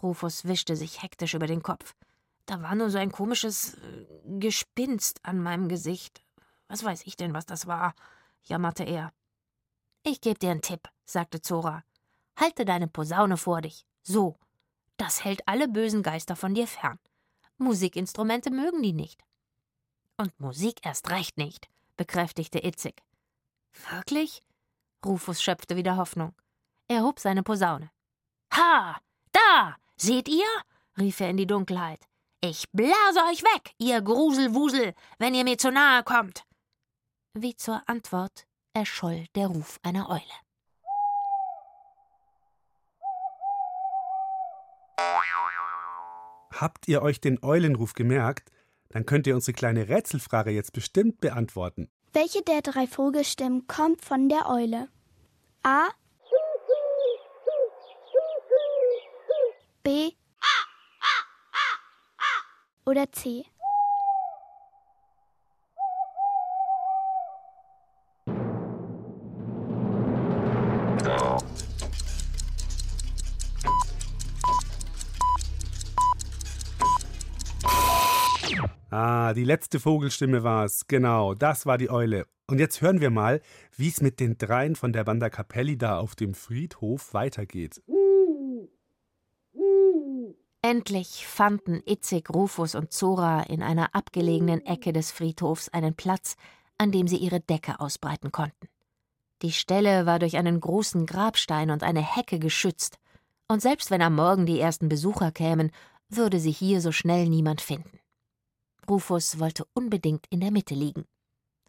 Rufus 0.02 0.46
wischte 0.46 0.76
sich 0.76 1.02
hektisch 1.02 1.34
über 1.34 1.48
den 1.48 1.64
Kopf. 1.64 1.96
Da 2.46 2.62
war 2.62 2.76
nur 2.76 2.90
so 2.90 2.98
ein 2.98 3.12
komisches 3.12 3.76
äh, 3.76 4.06
Gespinst 4.40 5.24
an 5.24 5.42
meinem 5.42 5.70
Gesicht. 5.70 6.24
Was 6.68 6.84
weiß 6.84 7.04
ich 7.06 7.16
denn, 7.16 7.34
was 7.34 7.46
das 7.46 7.68
war? 7.68 7.94
jammerte 8.44 8.84
er. 8.84 9.14
Ich 10.04 10.20
geb 10.20 10.40
dir 10.40 10.52
einen 10.52 10.62
Tipp, 10.62 10.88
sagte 11.06 11.42
Zora. 11.42 11.84
Halte 12.36 12.66
deine 12.66 12.88
Posaune 12.88 13.38
vor 13.38 13.62
dich. 13.62 13.86
So. 14.02 14.38
Das 14.98 15.24
hält 15.24 15.48
alle 15.48 15.68
bösen 15.68 16.04
Geister 16.04 16.36
von 16.36 16.54
dir 16.54 16.68
fern. 16.68 17.00
Musikinstrumente 17.58 18.52
mögen 18.52 18.82
die 18.82 18.94
nicht. 18.94 19.24
Und 20.18 20.40
Musik 20.40 20.80
erst 20.84 21.10
recht 21.10 21.38
nicht, 21.38 21.68
bekräftigte 21.98 22.64
Itzig. 22.64 23.02
Wirklich? 23.90 24.42
Rufus 25.06 25.42
schöpfte 25.42 25.76
wieder 25.76 25.98
Hoffnung. 25.98 26.36
Er 26.88 27.04
hob 27.04 27.20
seine 27.20 27.44
Posaune. 27.44 27.90
Ha! 28.54 29.00
Da! 29.32 29.76
Seht 29.98 30.28
ihr? 30.28 30.48
rief 30.98 31.20
er 31.20 31.30
in 31.30 31.38
die 31.38 31.48
Dunkelheit. 31.48 32.06
Ich 32.42 32.70
blase 32.72 33.20
euch 33.30 33.44
weg, 33.44 33.74
ihr 33.78 34.02
Gruselwusel, 34.02 34.94
wenn 35.20 35.36
ihr 35.36 35.44
mir 35.44 35.58
zu 35.58 35.72
nahe 35.72 36.04
kommt. 36.04 36.44
Wie 37.34 37.56
zur 37.56 37.82
Antwort 37.88 38.46
erscholl 38.74 39.26
der 39.36 39.48
Ruf 39.48 39.80
einer 39.84 40.10
Eule. 40.10 40.22
Habt 46.54 46.88
ihr 46.88 47.02
euch 47.02 47.20
den 47.22 47.44
Eulenruf 47.44 47.94
gemerkt? 47.94 48.52
Dann 48.90 49.06
könnt 49.06 49.26
ihr 49.26 49.36
unsere 49.36 49.54
kleine 49.54 49.90
Rätselfrage 49.90 50.52
jetzt 50.52 50.74
bestimmt 50.74 51.22
beantworten. 51.22 51.90
Welche 52.14 52.42
der 52.44 52.62
drei 52.62 52.88
Vogelstimmen 52.88 53.68
kommt 53.68 54.04
von 54.04 54.30
der 54.30 54.50
Eule? 54.50 54.90
A. 55.64 55.88
B. 59.82 60.12
Oder 62.86 63.12
C. 63.12 63.46
Die 79.34 79.44
letzte 79.44 79.80
Vogelstimme 79.80 80.44
war 80.44 80.66
es. 80.66 80.88
Genau, 80.88 81.34
das 81.34 81.66
war 81.66 81.78
die 81.78 81.90
Eule. 81.90 82.26
Und 82.48 82.60
jetzt 82.60 82.82
hören 82.82 83.02
wir 83.02 83.10
mal, 83.10 83.42
wie 83.78 83.88
es 83.88 84.02
mit 84.02 84.20
den 84.20 84.38
dreien 84.38 84.76
von 84.76 84.94
der 84.94 85.04
Banda 85.04 85.30
Capelli 85.30 85.78
da 85.78 86.00
auf 86.00 86.16
dem 86.16 86.34
Friedhof 86.34 87.14
weitergeht. 87.14 87.82
Endlich 90.62 91.26
fanden 91.26 91.82
Itzig, 91.86 92.30
Rufus 92.30 92.76
und 92.76 92.92
Zora 92.92 93.44
in 93.44 93.64
einer 93.64 93.96
abgelegenen 93.96 94.66
Ecke 94.66 94.94
des 94.94 95.12
Friedhofs 95.12 95.70
einen 95.70 95.96
Platz, 95.96 96.36
an 96.78 96.92
dem 96.92 97.08
sie 97.08 97.18
ihre 97.18 97.40
Decke 97.40 97.80
ausbreiten 97.80 98.32
konnten. 98.32 98.68
Die 99.42 99.52
Stelle 99.52 100.06
war 100.06 100.20
durch 100.20 100.38
einen 100.38 100.60
großen 100.60 101.06
Grabstein 101.06 101.72
und 101.72 101.84
eine 101.84 102.02
Hecke 102.02 102.38
geschützt, 102.38 102.98
und 103.48 103.62
selbst 103.62 103.92
wenn 103.92 104.02
am 104.02 104.16
Morgen 104.16 104.46
die 104.46 104.60
ersten 104.60 104.88
Besucher 104.88 105.32
kämen, 105.32 105.72
würde 106.10 106.40
sie 106.40 106.52
hier 106.52 106.80
so 106.80 106.92
schnell 106.92 107.28
niemand 107.28 107.60
finden. 107.60 108.00
Rufus 108.92 109.40
wollte 109.40 109.64
unbedingt 109.74 110.28
in 110.32 110.42
der 110.42 110.52
Mitte 110.52 110.76
liegen. 110.76 111.06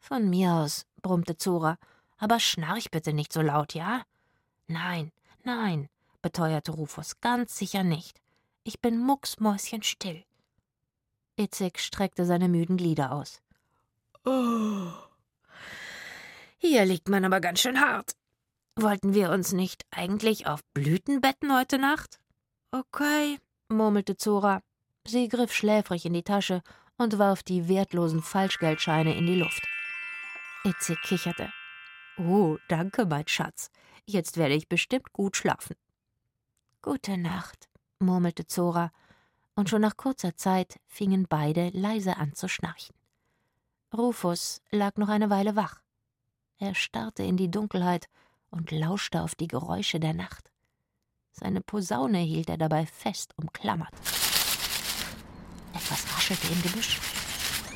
Von 0.01 0.29
mir 0.29 0.55
aus, 0.55 0.87
brummte 1.03 1.37
Zora, 1.37 1.79
aber 2.19 2.41
schnarch 2.41 2.91
bitte 2.91 3.13
nicht 3.13 3.33
so 3.33 3.43
laut, 3.43 3.75
ja? 3.75 4.03
Nein, 4.67 5.13
nein, 5.45 5.89
beteuerte 6.21 6.73
Rufus, 6.73 7.21
ganz 7.21 7.57
sicher 7.57 7.85
nicht. 7.85 8.21
Ich 8.65 8.81
bin 8.81 8.99
mucksmäuschenstill. 8.99 10.25
Itzig 11.37 11.79
streckte 11.79 12.27
seine 12.27 12.49
müden 12.49 12.77
Glieder 12.77 13.13
aus. 13.13 13.41
Oh, 14.25 14.91
hier 16.59 16.85
liegt 16.85 17.09
man 17.09 17.25
aber 17.25 17.41
ganz 17.41 17.61
schön 17.61 17.81
hart. 17.81 18.17
Wollten 18.75 19.15
wir 19.15 19.31
uns 19.31 19.53
nicht 19.53 19.85
eigentlich 19.93 20.49
auf 20.49 20.65
Blüten 20.75 21.21
betten 21.21 21.57
heute 21.57 21.79
Nacht? 21.79 22.19
Okay, 22.73 23.39
murmelte 23.69 24.17
Zora. 24.17 24.61
Sie 25.07 25.29
griff 25.29 25.53
schläfrig 25.53 26.05
in 26.05 26.15
die 26.15 26.25
Tasche 26.25 26.63
und 26.97 27.19
warf 27.19 27.43
die 27.43 27.69
wertlosen 27.69 28.23
Falschgeldscheine 28.23 29.15
in 29.15 29.27
die 29.27 29.37
Luft. 29.37 29.63
Itze 30.65 30.97
kicherte. 30.97 31.53
Oh, 32.19 32.59
danke, 32.69 33.07
mein 33.07 33.27
Schatz. 33.27 33.71
Jetzt 34.07 34.37
werde 34.37 34.55
ich 34.55 34.69
bestimmt 34.69 35.13
gut 35.13 35.37
schlafen. 35.37 35.77
Gute 36.83 37.17
Nacht, 37.17 37.69
murmelte 37.99 38.47
Zora, 38.47 38.91
und 39.55 39.69
schon 39.69 39.83
nach 39.83 39.97
kurzer 39.97 40.37
Zeit 40.37 40.81
fingen 40.87 41.27
beide 41.29 41.71
leise 41.71 42.17
an 42.17 42.35
zu 42.35 42.49
schnarchen. 42.49 42.97
Rufus 43.97 44.63
lag 44.71 44.97
noch 44.97 45.09
eine 45.09 45.31
Weile 45.31 45.57
wach. 45.57 45.83
Er 46.59 46.75
starrte 46.75 47.23
in 47.23 47.37
die 47.37 47.51
Dunkelheit 47.51 48.09
und 48.51 48.71
lauschte 48.71 49.23
auf 49.23 49.35
die 49.35 49.49
Geräusche 49.49 50.01
der 50.01 50.15
Nacht. 50.15 50.51
Seine 51.33 51.61
Posaune 51.61 52.19
hielt 52.19 52.49
er 52.49 52.59
dabei 52.59 52.87
fest 52.87 53.33
umklammert. 53.37 53.95
Raschelte 56.33 56.53
im 56.53 56.63
Gebüsch. 56.63 56.99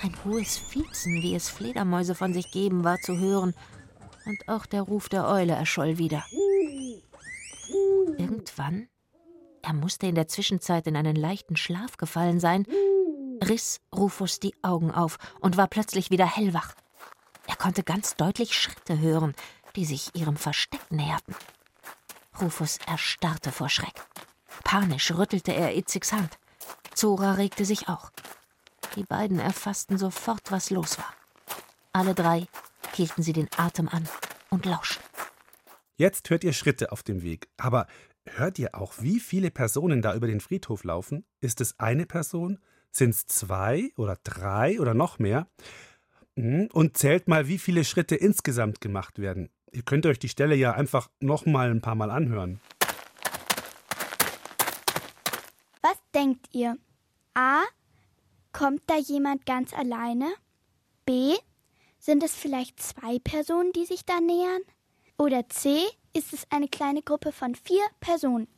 Ein 0.02 0.14
hohes 0.24 0.56
Fiepsen, 0.56 1.22
wie 1.22 1.34
es 1.34 1.48
Fledermäuse 1.48 2.14
von 2.14 2.32
sich 2.32 2.50
geben, 2.50 2.84
war 2.84 2.98
zu 2.98 3.18
hören, 3.18 3.54
und 4.24 4.48
auch 4.48 4.66
der 4.66 4.82
Ruf 4.82 5.08
der 5.08 5.28
Eule 5.28 5.52
erscholl 5.52 5.98
wieder. 5.98 6.24
Irgendwann, 8.18 8.88
er 9.62 9.72
musste 9.74 10.06
in 10.06 10.14
der 10.14 10.28
Zwischenzeit 10.28 10.86
in 10.86 10.96
einen 10.96 11.16
leichten 11.16 11.56
Schlaf 11.56 11.96
gefallen 11.96 12.40
sein, 12.40 12.66
riss 13.44 13.80
Rufus 13.94 14.40
die 14.40 14.54
Augen 14.62 14.90
auf 14.90 15.18
und 15.40 15.56
war 15.56 15.68
plötzlich 15.68 16.10
wieder 16.10 16.26
hellwach. 16.26 16.74
Er 17.46 17.56
konnte 17.56 17.82
ganz 17.82 18.16
deutlich 18.16 18.54
Schritte 18.54 18.98
hören, 18.98 19.34
die 19.76 19.84
sich 19.84 20.14
ihrem 20.14 20.36
Versteck 20.36 20.90
näherten. 20.90 21.34
Rufus 22.40 22.78
erstarrte 22.86 23.52
vor 23.52 23.68
Schreck. 23.68 24.02
Panisch 24.64 25.12
rüttelte 25.12 25.52
er 25.52 25.76
Itzigs 25.76 26.12
Hand. 26.12 26.38
Zora 26.94 27.32
regte 27.32 27.64
sich 27.66 27.88
auch. 27.88 28.10
Die 28.96 29.04
beiden 29.04 29.38
erfassten 29.38 29.98
sofort, 29.98 30.50
was 30.50 30.70
los 30.70 30.98
war. 30.98 31.12
Alle 31.92 32.14
drei 32.14 32.46
hielten 32.94 33.22
sie 33.22 33.34
den 33.34 33.48
Atem 33.56 33.88
an 33.88 34.08
und 34.50 34.64
lauschten. 34.64 35.04
Jetzt 35.96 36.28
hört 36.30 36.44
ihr 36.44 36.52
Schritte 36.52 36.92
auf 36.92 37.02
dem 37.02 37.22
Weg. 37.22 37.48
Aber 37.58 37.86
hört 38.24 38.58
ihr 38.58 38.74
auch, 38.74 38.94
wie 39.00 39.20
viele 39.20 39.50
Personen 39.50 40.02
da 40.02 40.14
über 40.14 40.26
den 40.26 40.40
Friedhof 40.40 40.84
laufen? 40.84 41.24
Ist 41.40 41.60
es 41.60 41.78
eine 41.78 42.06
Person? 42.06 42.58
Sind 42.90 43.10
es 43.10 43.26
zwei 43.26 43.90
oder 43.96 44.18
drei 44.24 44.80
oder 44.80 44.94
noch 44.94 45.18
mehr? 45.18 45.46
Mhm. 46.34 46.68
Und 46.72 46.96
zählt 46.96 47.28
mal, 47.28 47.48
wie 47.48 47.58
viele 47.58 47.84
Schritte 47.84 48.16
insgesamt 48.16 48.80
gemacht 48.80 49.18
werden. 49.18 49.50
Ihr 49.72 49.82
könnt 49.82 50.06
euch 50.06 50.18
die 50.18 50.28
Stelle 50.30 50.54
ja 50.54 50.72
einfach 50.72 51.10
noch 51.20 51.44
mal 51.44 51.70
ein 51.70 51.82
paar 51.82 51.94
Mal 51.94 52.10
anhören. 52.10 52.60
Was 55.82 55.98
denkt 56.14 56.48
ihr? 56.52 56.78
A. 57.34 57.62
Kommt 58.56 58.84
da 58.86 58.96
jemand 58.96 59.44
ganz 59.44 59.74
alleine? 59.74 60.32
B. 61.04 61.34
Sind 61.98 62.22
es 62.22 62.34
vielleicht 62.34 62.82
zwei 62.82 63.18
Personen, 63.18 63.70
die 63.74 63.84
sich 63.84 64.06
da 64.06 64.18
nähern? 64.18 64.62
Oder 65.18 65.46
C. 65.50 65.80
Ist 66.14 66.32
es 66.32 66.46
eine 66.48 66.66
kleine 66.66 67.02
Gruppe 67.02 67.32
von 67.32 67.54
vier 67.54 67.82
Personen? 68.00 68.48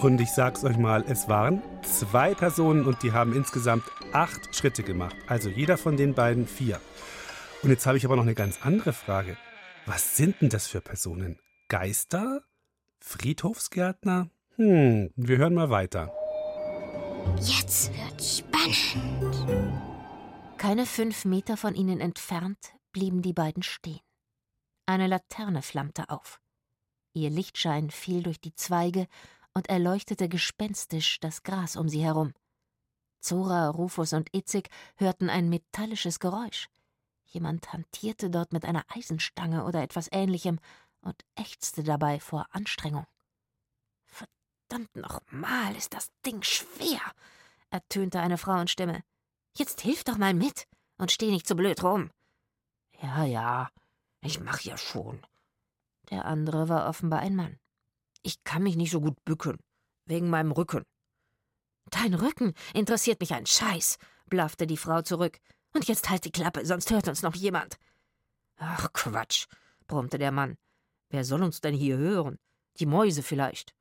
Und 0.00 0.20
ich 0.20 0.30
sag's 0.30 0.62
euch 0.62 0.76
mal, 0.76 1.02
es 1.08 1.28
waren 1.28 1.60
zwei 1.82 2.36
Personen 2.36 2.86
und 2.86 3.02
die 3.02 3.10
haben 3.10 3.34
insgesamt 3.34 3.82
acht 4.12 4.54
Schritte 4.54 4.84
gemacht. 4.84 5.16
Also 5.26 5.48
jeder 5.48 5.76
von 5.76 5.96
den 5.96 6.14
beiden 6.14 6.46
vier. 6.46 6.80
Und 7.64 7.70
jetzt 7.70 7.84
habe 7.84 7.98
ich 7.98 8.04
aber 8.04 8.14
noch 8.14 8.22
eine 8.22 8.36
ganz 8.36 8.60
andere 8.62 8.92
Frage. 8.92 9.36
Was 9.86 10.16
sind 10.16 10.40
denn 10.40 10.50
das 10.50 10.68
für 10.68 10.80
Personen? 10.80 11.40
Geister? 11.66 12.44
Friedhofsgärtner? 13.06 14.30
Hm, 14.56 15.10
wir 15.14 15.36
hören 15.36 15.54
mal 15.54 15.68
weiter. 15.68 16.10
Jetzt 17.36 17.92
wird's 17.94 18.38
spannend. 18.38 19.76
Keine 20.56 20.86
fünf 20.86 21.26
Meter 21.26 21.58
von 21.58 21.74
ihnen 21.74 22.00
entfernt 22.00 22.74
blieben 22.92 23.20
die 23.20 23.34
beiden 23.34 23.62
stehen. 23.62 24.00
Eine 24.86 25.06
Laterne 25.06 25.60
flammte 25.60 26.08
auf. 26.08 26.40
Ihr 27.12 27.28
Lichtschein 27.28 27.90
fiel 27.90 28.22
durch 28.22 28.40
die 28.40 28.54
Zweige 28.54 29.06
und 29.52 29.68
erleuchtete 29.68 30.30
gespenstisch 30.30 31.20
das 31.20 31.42
Gras 31.42 31.76
um 31.76 31.90
sie 31.90 32.02
herum. 32.02 32.32
Zora, 33.20 33.68
Rufus 33.68 34.14
und 34.14 34.34
Itzig 34.34 34.70
hörten 34.96 35.28
ein 35.28 35.50
metallisches 35.50 36.20
Geräusch. 36.20 36.68
Jemand 37.26 37.72
hantierte 37.72 38.30
dort 38.30 38.52
mit 38.52 38.64
einer 38.64 38.84
Eisenstange 38.88 39.64
oder 39.64 39.82
etwas 39.82 40.08
ähnlichem 40.10 40.58
und 41.04 41.24
ächzte 41.36 41.82
dabei 41.82 42.18
vor 42.18 42.46
Anstrengung. 42.50 43.06
Verdammt 44.06 44.96
nochmal, 44.96 45.76
ist 45.76 45.94
das 45.94 46.10
Ding 46.24 46.42
schwer, 46.42 47.00
ertönte 47.70 48.20
eine 48.20 48.38
Frauenstimme. 48.38 49.02
Jetzt 49.56 49.82
hilf 49.82 50.04
doch 50.04 50.18
mal 50.18 50.34
mit 50.34 50.66
und 50.98 51.12
steh 51.12 51.30
nicht 51.30 51.46
so 51.46 51.54
blöd 51.54 51.82
rum. 51.82 52.10
Ja, 53.00 53.24
ja, 53.24 53.70
ich 54.20 54.40
mach 54.40 54.60
ja 54.60 54.76
schon. 54.76 55.24
Der 56.10 56.24
andere 56.24 56.68
war 56.68 56.88
offenbar 56.88 57.20
ein 57.20 57.36
Mann. 57.36 57.58
Ich 58.22 58.42
kann 58.44 58.62
mich 58.62 58.76
nicht 58.76 58.90
so 58.90 59.00
gut 59.00 59.22
bücken, 59.24 59.58
wegen 60.06 60.30
meinem 60.30 60.52
Rücken. 60.52 60.84
Dein 61.90 62.14
Rücken 62.14 62.54
interessiert 62.72 63.20
mich 63.20 63.34
ein 63.34 63.46
Scheiß, 63.46 63.98
blaffte 64.26 64.66
die 64.66 64.78
Frau 64.78 65.02
zurück. 65.02 65.38
Und 65.74 65.86
jetzt 65.88 66.08
halt 66.08 66.24
die 66.24 66.30
Klappe, 66.30 66.64
sonst 66.64 66.90
hört 66.90 67.08
uns 67.08 67.22
noch 67.22 67.34
jemand. 67.34 67.76
Ach, 68.56 68.92
Quatsch, 68.92 69.46
brummte 69.86 70.18
der 70.18 70.32
Mann. 70.32 70.56
Wer 71.14 71.24
soll 71.24 71.44
uns 71.44 71.60
denn 71.60 71.76
hier 71.76 71.96
hören? 71.96 72.40
Die 72.80 72.86
Mäuse 72.86 73.22
vielleicht. 73.22 73.72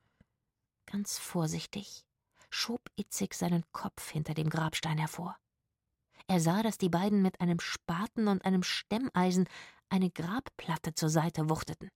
Ganz 0.86 1.18
vorsichtig 1.18 2.06
schob 2.52 2.92
Itzig 2.96 3.34
seinen 3.34 3.64
Kopf 3.72 4.12
hinter 4.12 4.36
dem 4.36 4.52
Grabstein 4.52 5.00
hervor. 5.00 5.36
Er 6.28 6.40
sah, 6.40 6.62
dass 6.62 6.78
die 6.78 6.90
beiden 6.90 7.24
mit 7.24 7.42
einem 7.42 7.60
Spaten 7.60 8.28
und 8.28 8.46
einem 8.46 8.62
Stemmeisen 8.62 9.50
eine 9.90 10.12
Grabplatte 10.12 10.94
zur 10.94 11.10
Seite 11.10 11.50
wuchteten. 11.50 11.90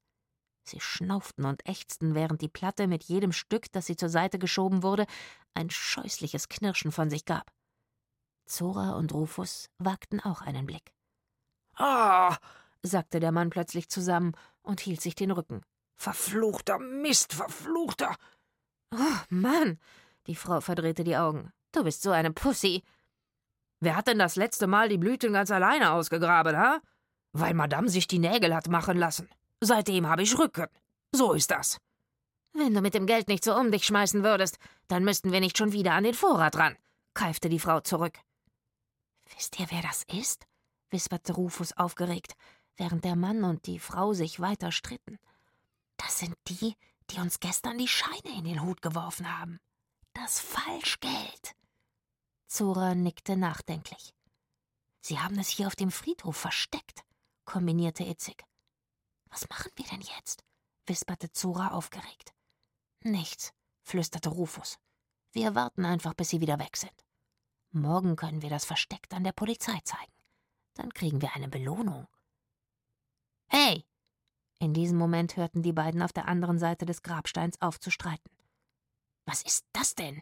Sie 0.63 0.79
schnauften 0.79 1.45
und 1.45 1.63
ächzten, 1.69 2.15
während 2.15 2.41
die 2.41 2.49
Platte 2.49 2.87
mit 2.87 3.03
jedem 3.03 3.31
Stück, 3.31 3.71
das 3.71 3.85
sie 3.85 3.95
zur 3.95 4.09
Seite 4.09 4.39
geschoben 4.39 4.81
wurde, 4.81 5.05
ein 5.53 5.69
scheußliches 5.69 6.49
Knirschen 6.49 6.91
von 6.91 7.11
sich 7.11 7.25
gab. 7.25 7.51
Zora 8.47 8.95
und 8.95 9.13
Rufus 9.13 9.69
wagten 9.77 10.19
auch 10.19 10.41
einen 10.41 10.65
Blick. 10.65 10.95
Ah, 11.75 12.37
sagte 12.81 13.19
der 13.19 13.31
Mann 13.31 13.51
plötzlich 13.51 13.89
zusammen 13.89 14.33
und 14.67 14.81
hielt 14.81 15.01
sich 15.01 15.15
den 15.15 15.31
Rücken. 15.31 15.61
Verfluchter 15.95 16.77
Mist, 16.77 17.33
verfluchter. 17.33 18.15
Oh, 18.93 19.19
Mann, 19.29 19.79
die 20.27 20.35
Frau 20.35 20.61
verdrehte 20.61 21.03
die 21.03 21.17
Augen. 21.17 21.51
Du 21.71 21.83
bist 21.83 22.01
so 22.01 22.11
eine 22.11 22.31
Pussy. 22.31 22.83
Wer 23.79 23.95
hat 23.95 24.07
denn 24.07 24.19
das 24.19 24.35
letzte 24.35 24.67
Mal 24.67 24.89
die 24.89 24.97
Blüten 24.97 25.33
ganz 25.33 25.51
alleine 25.51 25.91
ausgegraben, 25.91 26.57
ha? 26.57 26.79
Weil 27.33 27.53
Madame 27.53 27.89
sich 27.89 28.07
die 28.07 28.19
Nägel 28.19 28.55
hat 28.55 28.67
machen 28.67 28.97
lassen. 28.97 29.29
Seitdem 29.61 30.07
habe 30.07 30.23
ich 30.23 30.37
Rücken. 30.37 30.67
So 31.11 31.33
ist 31.33 31.51
das. 31.51 31.79
Wenn 32.53 32.73
du 32.73 32.81
mit 32.81 32.93
dem 32.93 33.05
Geld 33.05 33.27
nicht 33.27 33.43
so 33.43 33.55
um 33.55 33.71
dich 33.71 33.85
schmeißen 33.85 34.23
würdest, 34.23 34.57
dann 34.87 35.03
müssten 35.03 35.31
wir 35.31 35.39
nicht 35.39 35.57
schon 35.57 35.73
wieder 35.73 35.93
an 35.93 36.03
den 36.03 36.13
Vorrat 36.13 36.57
ran, 36.57 36.75
keifte 37.13 37.49
die 37.49 37.59
Frau 37.59 37.81
zurück. 37.81 38.17
Wisst 39.35 39.59
ihr, 39.59 39.67
wer 39.69 39.81
das 39.81 40.03
ist? 40.11 40.47
wisperte 40.89 41.33
Rufus 41.33 41.73
aufgeregt, 41.73 42.33
während 42.77 43.03
der 43.03 43.15
Mann 43.15 43.43
und 43.43 43.65
die 43.67 43.79
Frau 43.79 44.13
sich 44.13 44.39
weiter 44.39 44.71
stritten. 44.71 45.19
Das 45.97 46.19
sind 46.19 46.35
die, 46.47 46.75
die 47.09 47.19
uns 47.19 47.39
gestern 47.39 47.77
die 47.77 47.87
Scheine 47.87 48.37
in 48.37 48.45
den 48.45 48.63
Hut 48.63 48.81
geworfen 48.81 49.37
haben. 49.39 49.59
Das 50.13 50.39
Falschgeld. 50.39 51.55
Zora 52.47 52.95
nickte 52.95 53.35
nachdenklich. 53.35 54.13
Sie 55.01 55.19
haben 55.19 55.37
es 55.39 55.49
hier 55.49 55.67
auf 55.67 55.75
dem 55.75 55.91
Friedhof 55.91 56.37
versteckt, 56.37 57.03
kombinierte 57.45 58.03
Itzig. 58.03 58.43
Was 59.29 59.47
machen 59.49 59.71
wir 59.75 59.85
denn 59.85 60.01
jetzt? 60.01 60.43
wisperte 60.85 61.31
Zora 61.31 61.71
aufgeregt. 61.71 62.33
Nichts, 63.03 63.53
flüsterte 63.83 64.29
Rufus. 64.29 64.77
Wir 65.31 65.53
warten 65.55 65.85
einfach, 65.85 66.13
bis 66.13 66.29
sie 66.29 66.41
wieder 66.41 66.59
weg 66.59 66.77
sind. 66.77 67.05
Morgen 67.71 68.15
können 68.15 68.41
wir 68.41 68.49
das 68.49 68.65
Versteck 68.65 69.07
dann 69.09 69.23
der 69.23 69.33
Polizei 69.33 69.77
zeigen. 69.83 70.11
Dann 70.73 70.93
kriegen 70.93 71.21
wir 71.21 71.35
eine 71.35 71.49
Belohnung. 71.49 72.07
Hey! 73.47 73.85
In 74.59 74.73
diesem 74.73 74.97
Moment 74.97 75.37
hörten 75.37 75.61
die 75.61 75.73
beiden 75.73 76.01
auf 76.01 76.13
der 76.13 76.27
anderen 76.27 76.59
Seite 76.59 76.85
des 76.85 77.01
Grabsteins 77.03 77.61
auf 77.61 77.79
zu 77.79 77.91
streiten. 77.91 78.29
Was 79.25 79.41
ist 79.43 79.65
das 79.73 79.95
denn? 79.95 80.21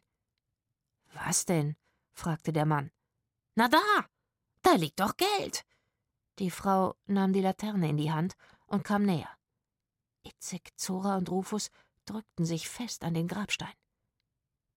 Was 1.14 1.46
denn? 1.46 1.76
fragte 2.14 2.52
der 2.52 2.66
Mann. 2.66 2.92
Na 3.56 3.68
da! 3.68 3.80
Da 4.62 4.74
liegt 4.74 5.00
doch 5.00 5.16
Geld! 5.16 5.66
Die 6.40 6.52
Frau 6.52 6.96
nahm 7.06 7.32
die 7.32 7.42
Laterne 7.42 7.90
in 7.90 7.98
die 7.98 8.12
Hand 8.12 8.36
und 8.68 8.84
kam 8.84 9.04
näher. 9.04 9.30
Itzig, 10.24 10.76
Zora 10.76 11.18
und 11.18 11.30
Rufus 11.30 11.70
drückten 12.06 12.46
sich 12.46 12.68
fest 12.68 13.04
an 13.04 13.14
den 13.14 13.28
Grabstein. 13.28 13.74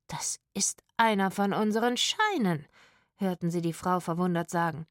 Das 0.06 0.38
ist 0.54 0.82
einer 0.96 1.30
von 1.30 1.52
unseren 1.52 1.96
Scheinen, 1.96 2.66
hörten 3.16 3.50
sie 3.50 3.60
die 3.60 3.72
Frau 3.72 4.00
verwundert 4.00 4.50
sagen. 4.50 4.86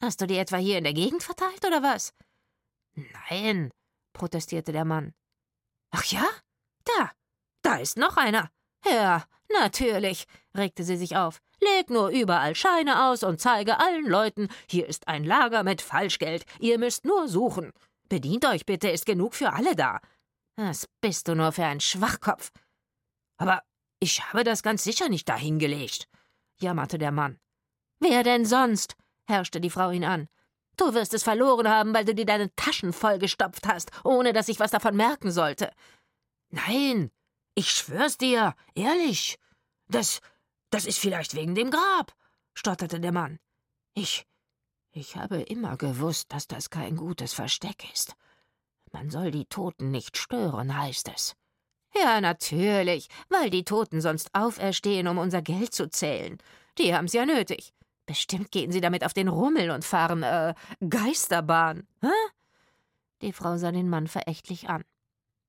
Hast 0.00 0.20
du 0.20 0.26
die 0.26 0.36
etwa 0.36 0.56
hier 0.56 0.78
in 0.78 0.84
der 0.84 0.92
Gegend 0.92 1.22
verteilt, 1.22 1.64
oder 1.64 1.82
was? 1.82 2.12
Nein, 2.96 3.72
protestierte 4.12 4.72
der 4.72 4.84
Mann. 4.84 5.14
Ach 5.90 6.04
ja? 6.04 6.26
Da, 6.84 7.12
da 7.62 7.76
ist 7.76 7.96
noch 7.96 8.16
einer. 8.16 8.50
Ja, 8.84 9.24
natürlich, 9.52 10.26
regte 10.56 10.84
sie 10.84 10.96
sich 10.96 11.16
auf. 11.16 11.40
Leg 11.60 11.90
nur 11.90 12.08
überall 12.08 12.54
Scheine 12.54 13.06
aus 13.06 13.22
und 13.22 13.40
zeige 13.40 13.78
allen 13.78 14.06
Leuten, 14.06 14.48
hier 14.68 14.86
ist 14.86 15.08
ein 15.08 15.24
Lager 15.24 15.62
mit 15.62 15.82
Falschgeld. 15.82 16.44
Ihr 16.60 16.78
müsst 16.78 17.04
nur 17.04 17.28
suchen. 17.28 17.72
Bedient 18.08 18.44
euch 18.44 18.66
bitte, 18.66 18.88
ist 18.88 19.06
genug 19.06 19.34
für 19.34 19.52
alle 19.52 19.74
da. 19.74 20.00
Was 20.56 20.88
bist 21.00 21.28
du 21.28 21.34
nur 21.34 21.52
für 21.52 21.64
ein 21.64 21.80
Schwachkopf? 21.80 22.50
Aber 23.36 23.62
ich 24.00 24.22
habe 24.24 24.44
das 24.44 24.62
ganz 24.62 24.84
sicher 24.84 25.08
nicht 25.08 25.28
dahingelegt, 25.28 26.08
jammerte 26.58 26.98
der 26.98 27.12
Mann. 27.12 27.38
Wer 27.98 28.22
denn 28.22 28.44
sonst? 28.44 28.96
herrschte 29.26 29.60
die 29.60 29.70
Frau 29.70 29.90
ihn 29.90 30.04
an. 30.04 30.28
Du 30.76 30.92
wirst 30.94 31.14
es 31.14 31.22
verloren 31.22 31.68
haben, 31.68 31.94
weil 31.94 32.04
du 32.04 32.14
dir 32.14 32.26
deine 32.26 32.54
Taschen 32.54 32.92
vollgestopft 32.92 33.66
hast, 33.66 33.90
ohne 34.04 34.32
dass 34.32 34.48
ich 34.48 34.60
was 34.60 34.70
davon 34.70 34.96
merken 34.96 35.30
sollte. 35.30 35.70
Nein, 36.50 37.10
ich 37.54 37.70
schwör's 37.70 38.18
dir, 38.18 38.54
ehrlich. 38.74 39.38
Das, 39.88 40.20
das 40.70 40.84
ist 40.84 40.98
vielleicht 40.98 41.34
wegen 41.34 41.54
dem 41.54 41.70
Grab, 41.70 42.12
stotterte 42.54 43.00
der 43.00 43.12
Mann. 43.12 43.38
Ich, 43.94 44.26
ich 44.92 45.16
habe 45.16 45.40
immer 45.40 45.76
gewusst, 45.76 46.32
dass 46.32 46.46
das 46.46 46.70
kein 46.70 46.96
gutes 46.96 47.32
Versteck 47.32 47.90
ist. 47.92 48.14
Man 48.92 49.10
soll 49.10 49.30
die 49.30 49.46
Toten 49.46 49.90
nicht 49.90 50.16
stören, 50.16 50.76
heißt 50.76 51.10
es. 51.14 51.34
Ja, 51.94 52.20
natürlich, 52.20 53.08
weil 53.30 53.48
die 53.48 53.64
Toten 53.64 54.02
sonst 54.02 54.34
auferstehen, 54.34 55.08
um 55.08 55.16
unser 55.16 55.40
Geld 55.40 55.72
zu 55.72 55.88
zählen. 55.88 56.36
Die 56.78 56.94
haben's 56.94 57.14
ja 57.14 57.24
nötig. 57.24 57.72
Bestimmt 58.06 58.52
gehen 58.52 58.70
sie 58.70 58.80
damit 58.80 59.04
auf 59.04 59.12
den 59.12 59.28
Rummel 59.28 59.70
und 59.70 59.84
fahren, 59.84 60.22
äh, 60.22 60.54
Geisterbahn. 60.88 61.86
Hä? 62.00 62.08
Die 63.22 63.32
Frau 63.32 63.56
sah 63.56 63.72
den 63.72 63.88
Mann 63.88 64.06
verächtlich 64.06 64.68
an. 64.68 64.84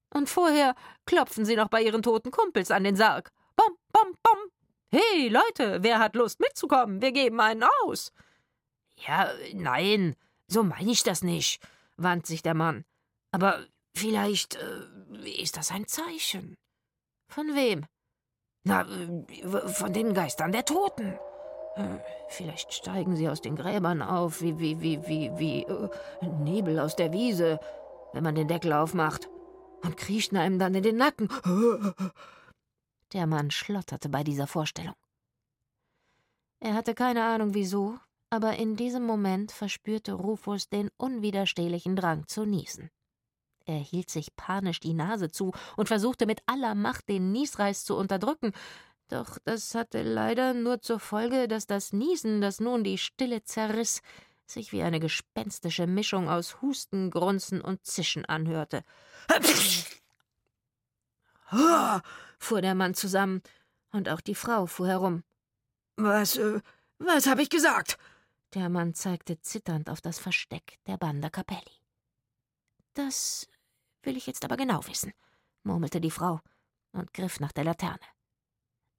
Und 0.09 0.29
vorher 0.29 0.73
klopfen 1.05 1.45
sie 1.45 1.55
noch 1.55 1.69
bei 1.69 1.81
ihren 1.83 2.01
toten 2.01 2.31
Kumpels 2.31 2.71
an 2.71 2.83
den 2.83 2.95
Sarg. 2.95 3.31
Bom, 3.55 3.75
bom, 3.91 4.15
bom. 4.23 4.39
Hey, 4.89 5.27
Leute, 5.27 5.83
wer 5.83 5.99
hat 5.99 6.15
Lust 6.15 6.39
mitzukommen? 6.39 7.01
Wir 7.01 7.11
geben 7.11 7.39
einen 7.41 7.65
aus. 7.83 8.11
Ja, 9.05 9.31
nein, 9.53 10.15
so 10.47 10.63
meine 10.63 10.91
ich 10.91 11.03
das 11.03 11.21
nicht, 11.21 11.61
wandte 11.97 12.27
sich 12.27 12.41
der 12.41 12.53
Mann. 12.53 12.85
Aber 13.31 13.65
vielleicht 13.93 14.55
äh, 14.55 15.41
ist 15.41 15.57
das 15.57 15.71
ein 15.71 15.87
Zeichen. 15.87 16.55
Von 17.27 17.53
wem? 17.53 17.85
Na, 18.63 18.87
äh, 18.87 19.67
von 19.67 19.93
den 19.93 20.13
Geistern 20.13 20.51
der 20.51 20.65
Toten. 20.65 21.19
Äh, 21.77 21.99
vielleicht 22.27 22.73
steigen 22.73 23.15
sie 23.15 23.29
aus 23.29 23.41
den 23.41 23.55
Gräbern 23.55 24.01
auf, 24.01 24.41
wie, 24.41 24.59
wie, 24.59 24.81
wie, 24.81 25.07
wie, 25.07 25.31
wie 25.37 25.63
äh, 25.63 25.89
Nebel 26.39 26.79
aus 26.79 26.95
der 26.95 27.13
Wiese, 27.13 27.59
wenn 28.13 28.23
man 28.23 28.35
den 28.35 28.47
Deckel 28.47 28.73
aufmacht. 28.73 29.29
Und 29.83 29.95
kriechen 29.95 30.37
einem 30.37 30.57
dann 30.57 30.73
in 30.73 30.83
den 30.83 30.97
Nacken. 30.97 31.29
Der 33.13 33.27
Mann 33.27 33.51
schlotterte 33.51 34.09
bei 34.09 34.23
dieser 34.23 34.47
Vorstellung. 34.47 34.95
Er 36.59 36.73
hatte 36.73 36.95
keine 36.95 37.23
Ahnung 37.23 37.53
wieso, 37.53 37.97
aber 38.29 38.57
in 38.57 38.75
diesem 38.75 39.05
Moment 39.05 39.51
verspürte 39.51 40.13
Rufus 40.13 40.67
den 40.67 40.89
unwiderstehlichen 40.97 41.95
Drang 41.95 42.27
zu 42.27 42.45
niesen. 42.45 42.89
Er 43.65 43.77
hielt 43.77 44.09
sich 44.09 44.35
panisch 44.35 44.79
die 44.79 44.93
Nase 44.93 45.29
zu 45.29 45.53
und 45.75 45.87
versuchte 45.87 46.25
mit 46.25 46.41
aller 46.47 46.73
Macht 46.73 47.07
den 47.09 47.31
Niesreiz 47.31 47.83
zu 47.83 47.95
unterdrücken, 47.95 48.53
doch 49.09 49.37
das 49.45 49.75
hatte 49.75 50.03
leider 50.03 50.53
nur 50.53 50.81
zur 50.81 50.99
Folge, 50.99 51.47
dass 51.47 51.67
das 51.67 51.93
Niesen, 51.93 52.41
das 52.41 52.59
nun 52.59 52.83
die 52.83 52.97
Stille 52.97 53.43
zerriss, 53.43 54.01
sich 54.45 54.71
wie 54.71 54.83
eine 54.83 54.99
gespenstische 54.99 55.87
Mischung 55.87 56.29
aus 56.29 56.61
Husten, 56.61 57.11
Grunzen 57.11 57.61
und 57.61 57.85
Zischen 57.85 58.25
anhörte. 58.25 58.83
fuhr 62.39 62.61
der 62.61 62.75
Mann 62.75 62.93
zusammen, 62.93 63.41
und 63.91 64.09
auch 64.09 64.21
die 64.21 64.35
Frau 64.35 64.65
fuhr 64.65 64.87
herum. 64.87 65.23
Was, 65.95 66.37
äh, 66.37 66.61
was 66.99 67.27
hab 67.27 67.39
ich 67.39 67.49
gesagt? 67.49 67.97
Der 68.53 68.69
Mann 68.69 68.93
zeigte 68.93 69.39
zitternd 69.39 69.89
auf 69.89 70.01
das 70.01 70.19
Versteck 70.19 70.79
der 70.87 70.97
Banda 70.97 71.29
Capelli. 71.29 71.81
Das 72.93 73.47
will 74.03 74.17
ich 74.17 74.27
jetzt 74.27 74.45
aber 74.45 74.57
genau 74.57 74.85
wissen, 74.87 75.13
murmelte 75.63 76.01
die 76.01 76.11
Frau 76.11 76.39
und 76.91 77.13
griff 77.13 77.39
nach 77.39 77.51
der 77.51 77.65
Laterne. 77.65 77.99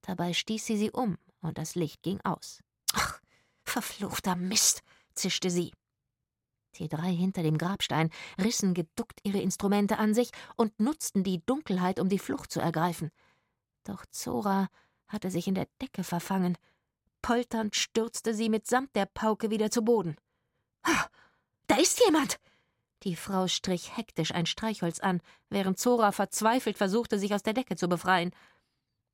Dabei 0.01 0.33
stieß 0.33 0.65
sie 0.65 0.77
sie 0.77 0.91
um, 0.91 1.17
und 1.41 1.57
das 1.57 1.75
Licht 1.75 2.01
ging 2.03 2.19
aus. 2.21 2.61
Ach, 2.93 3.19
verfluchter 3.63 4.35
Mist, 4.35 4.81
zischte 5.13 5.49
sie. 5.49 5.73
Die 6.75 6.87
drei 6.87 7.11
hinter 7.11 7.43
dem 7.43 7.57
Grabstein 7.57 8.09
rissen 8.37 8.73
geduckt 8.73 9.19
ihre 9.23 9.39
Instrumente 9.39 9.97
an 9.97 10.13
sich 10.13 10.31
und 10.55 10.79
nutzten 10.79 11.23
die 11.23 11.43
Dunkelheit, 11.45 11.99
um 11.99 12.09
die 12.09 12.19
Flucht 12.19 12.51
zu 12.51 12.59
ergreifen. 12.59 13.11
Doch 13.83 14.05
Zora 14.11 14.69
hatte 15.07 15.31
sich 15.31 15.47
in 15.47 15.55
der 15.55 15.67
Decke 15.81 16.03
verfangen. 16.03 16.57
Polternd 17.21 17.75
stürzte 17.75 18.33
sie 18.33 18.49
mitsamt 18.49 18.95
der 18.95 19.07
Pauke 19.07 19.49
wieder 19.49 19.71
zu 19.71 19.81
Boden. 19.81 20.15
Da 21.67 21.75
ist 21.75 21.99
jemand! 22.05 22.39
Die 23.03 23.15
Frau 23.15 23.47
strich 23.47 23.95
hektisch 23.95 24.33
ein 24.33 24.45
Streichholz 24.45 24.99
an, 24.99 25.21
während 25.49 25.79
Zora 25.79 26.11
verzweifelt 26.11 26.77
versuchte, 26.77 27.17
sich 27.17 27.33
aus 27.33 27.43
der 27.43 27.53
Decke 27.53 27.75
zu 27.75 27.87
befreien. 27.87 28.31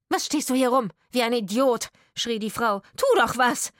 Was 0.10 0.26
stehst 0.26 0.50
du 0.50 0.54
hier 0.54 0.70
rum? 0.70 0.90
Wie 1.12 1.24
ein 1.24 1.34
Idiot! 1.34 1.90
schrie 2.16 2.40
die 2.40 2.50
Frau. 2.50 2.82
Tu 2.96 3.06
doch 3.18 3.38
was! 3.38 3.72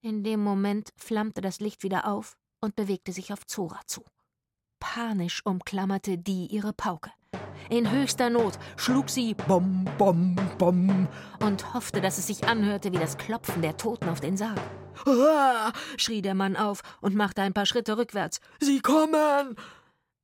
In 0.00 0.22
dem 0.22 0.40
Moment 0.40 0.90
flammte 0.96 1.40
das 1.40 1.60
Licht 1.60 1.82
wieder 1.82 2.06
auf 2.06 2.36
und 2.60 2.76
bewegte 2.76 3.12
sich 3.12 3.32
auf 3.32 3.46
Zora 3.46 3.80
zu. 3.86 4.04
Panisch 4.78 5.44
umklammerte 5.44 6.18
die 6.18 6.46
ihre 6.46 6.72
Pauke. 6.72 7.10
In 7.70 7.90
höchster 7.90 8.30
Not 8.30 8.58
schlug 8.76 9.08
sie 9.08 9.34
Bom, 9.34 9.84
Bom, 9.98 10.36
Bom 10.58 11.08
und 11.40 11.74
hoffte, 11.74 12.00
dass 12.00 12.18
es 12.18 12.28
sich 12.28 12.46
anhörte 12.46 12.92
wie 12.92 12.98
das 12.98 13.18
Klopfen 13.18 13.62
der 13.62 13.76
Toten 13.76 14.08
auf 14.08 14.20
den 14.20 14.36
Sarg. 14.36 14.60
Ah, 15.04 15.72
schrie 15.96 16.22
der 16.22 16.34
Mann 16.34 16.56
auf 16.56 16.82
und 17.00 17.14
machte 17.14 17.42
ein 17.42 17.54
paar 17.54 17.66
Schritte 17.66 17.98
rückwärts. 17.98 18.40
Sie 18.60 18.80
kommen! 18.80 19.56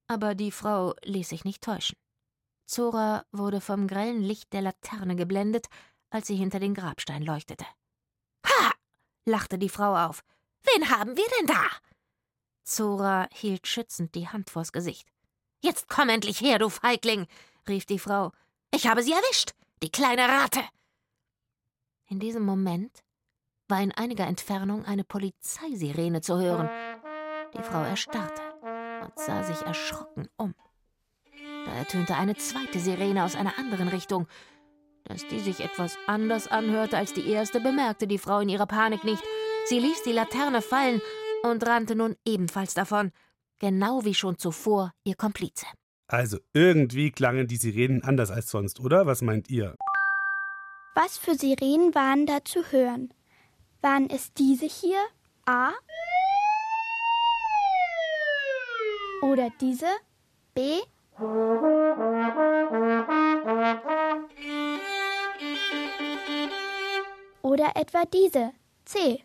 Aber 0.06 0.34
die 0.34 0.52
Frau 0.52 0.94
ließ 1.02 1.28
sich 1.28 1.44
nicht 1.44 1.62
täuschen. 1.62 1.96
Zora 2.72 3.26
wurde 3.32 3.60
vom 3.60 3.86
grellen 3.86 4.22
Licht 4.22 4.54
der 4.54 4.62
Laterne 4.62 5.14
geblendet, 5.14 5.66
als 6.08 6.26
sie 6.26 6.36
hinter 6.36 6.58
den 6.58 6.72
Grabstein 6.72 7.22
leuchtete. 7.22 7.66
Ha! 8.46 8.72
lachte 9.26 9.58
die 9.58 9.68
Frau 9.68 9.94
auf. 9.94 10.24
Wen 10.62 10.88
haben 10.88 11.14
wir 11.14 11.26
denn 11.38 11.48
da? 11.48 11.66
Zora 12.62 13.28
hielt 13.30 13.66
schützend 13.66 14.14
die 14.14 14.26
Hand 14.26 14.48
vors 14.48 14.72
Gesicht. 14.72 15.06
Jetzt 15.60 15.86
komm 15.86 16.08
endlich 16.08 16.40
her, 16.40 16.58
du 16.58 16.70
Feigling, 16.70 17.26
rief 17.68 17.84
die 17.84 17.98
Frau. 17.98 18.32
Ich 18.74 18.86
habe 18.86 19.02
sie 19.02 19.12
erwischt, 19.12 19.50
die 19.82 19.92
kleine 19.92 20.26
Rate. 20.26 20.62
In 22.06 22.20
diesem 22.20 22.42
Moment 22.42 23.04
war 23.68 23.82
in 23.82 23.92
einiger 23.92 24.26
Entfernung 24.26 24.86
eine 24.86 25.04
Polizeisirene 25.04 26.22
zu 26.22 26.40
hören. 26.40 26.70
Die 27.52 27.62
Frau 27.62 27.82
erstarrte 27.82 28.42
und 29.04 29.18
sah 29.18 29.44
sich 29.44 29.60
erschrocken 29.60 30.30
um. 30.38 30.54
Da 31.64 31.72
ertönte 31.72 32.16
eine 32.16 32.34
zweite 32.36 32.78
Sirene 32.78 33.24
aus 33.24 33.36
einer 33.36 33.58
anderen 33.58 33.88
Richtung. 33.88 34.26
Dass 35.04 35.26
die 35.26 35.40
sich 35.40 35.60
etwas 35.60 35.96
anders 36.06 36.48
anhörte 36.48 36.96
als 36.96 37.12
die 37.12 37.28
erste, 37.28 37.60
bemerkte 37.60 38.06
die 38.06 38.18
Frau 38.18 38.40
in 38.40 38.48
ihrer 38.48 38.66
Panik 38.66 39.04
nicht. 39.04 39.22
Sie 39.66 39.78
ließ 39.78 40.02
die 40.02 40.12
Laterne 40.12 40.62
fallen 40.62 41.00
und 41.42 41.66
rannte 41.66 41.94
nun 41.94 42.16
ebenfalls 42.24 42.74
davon, 42.74 43.12
genau 43.58 44.04
wie 44.04 44.14
schon 44.14 44.38
zuvor 44.38 44.92
ihr 45.04 45.14
Komplize. 45.14 45.66
Also 46.08 46.38
irgendwie 46.52 47.10
klangen 47.10 47.46
die 47.46 47.56
Sirenen 47.56 48.02
anders 48.02 48.30
als 48.30 48.50
sonst, 48.50 48.80
oder? 48.80 49.06
Was 49.06 49.22
meint 49.22 49.48
ihr? 49.48 49.76
Was 50.94 51.16
für 51.16 51.34
Sirenen 51.34 51.94
waren 51.94 52.26
da 52.26 52.44
zu 52.44 52.70
hören? 52.70 53.14
Waren 53.80 54.10
es 54.10 54.32
diese 54.34 54.66
hier? 54.66 54.98
A? 55.46 55.72
Oder 59.22 59.48
diese? 59.60 59.86
B? 60.54 60.80
Oder 67.42 67.72
etwa 67.74 68.04
diese? 68.12 68.52
C? 68.84 69.22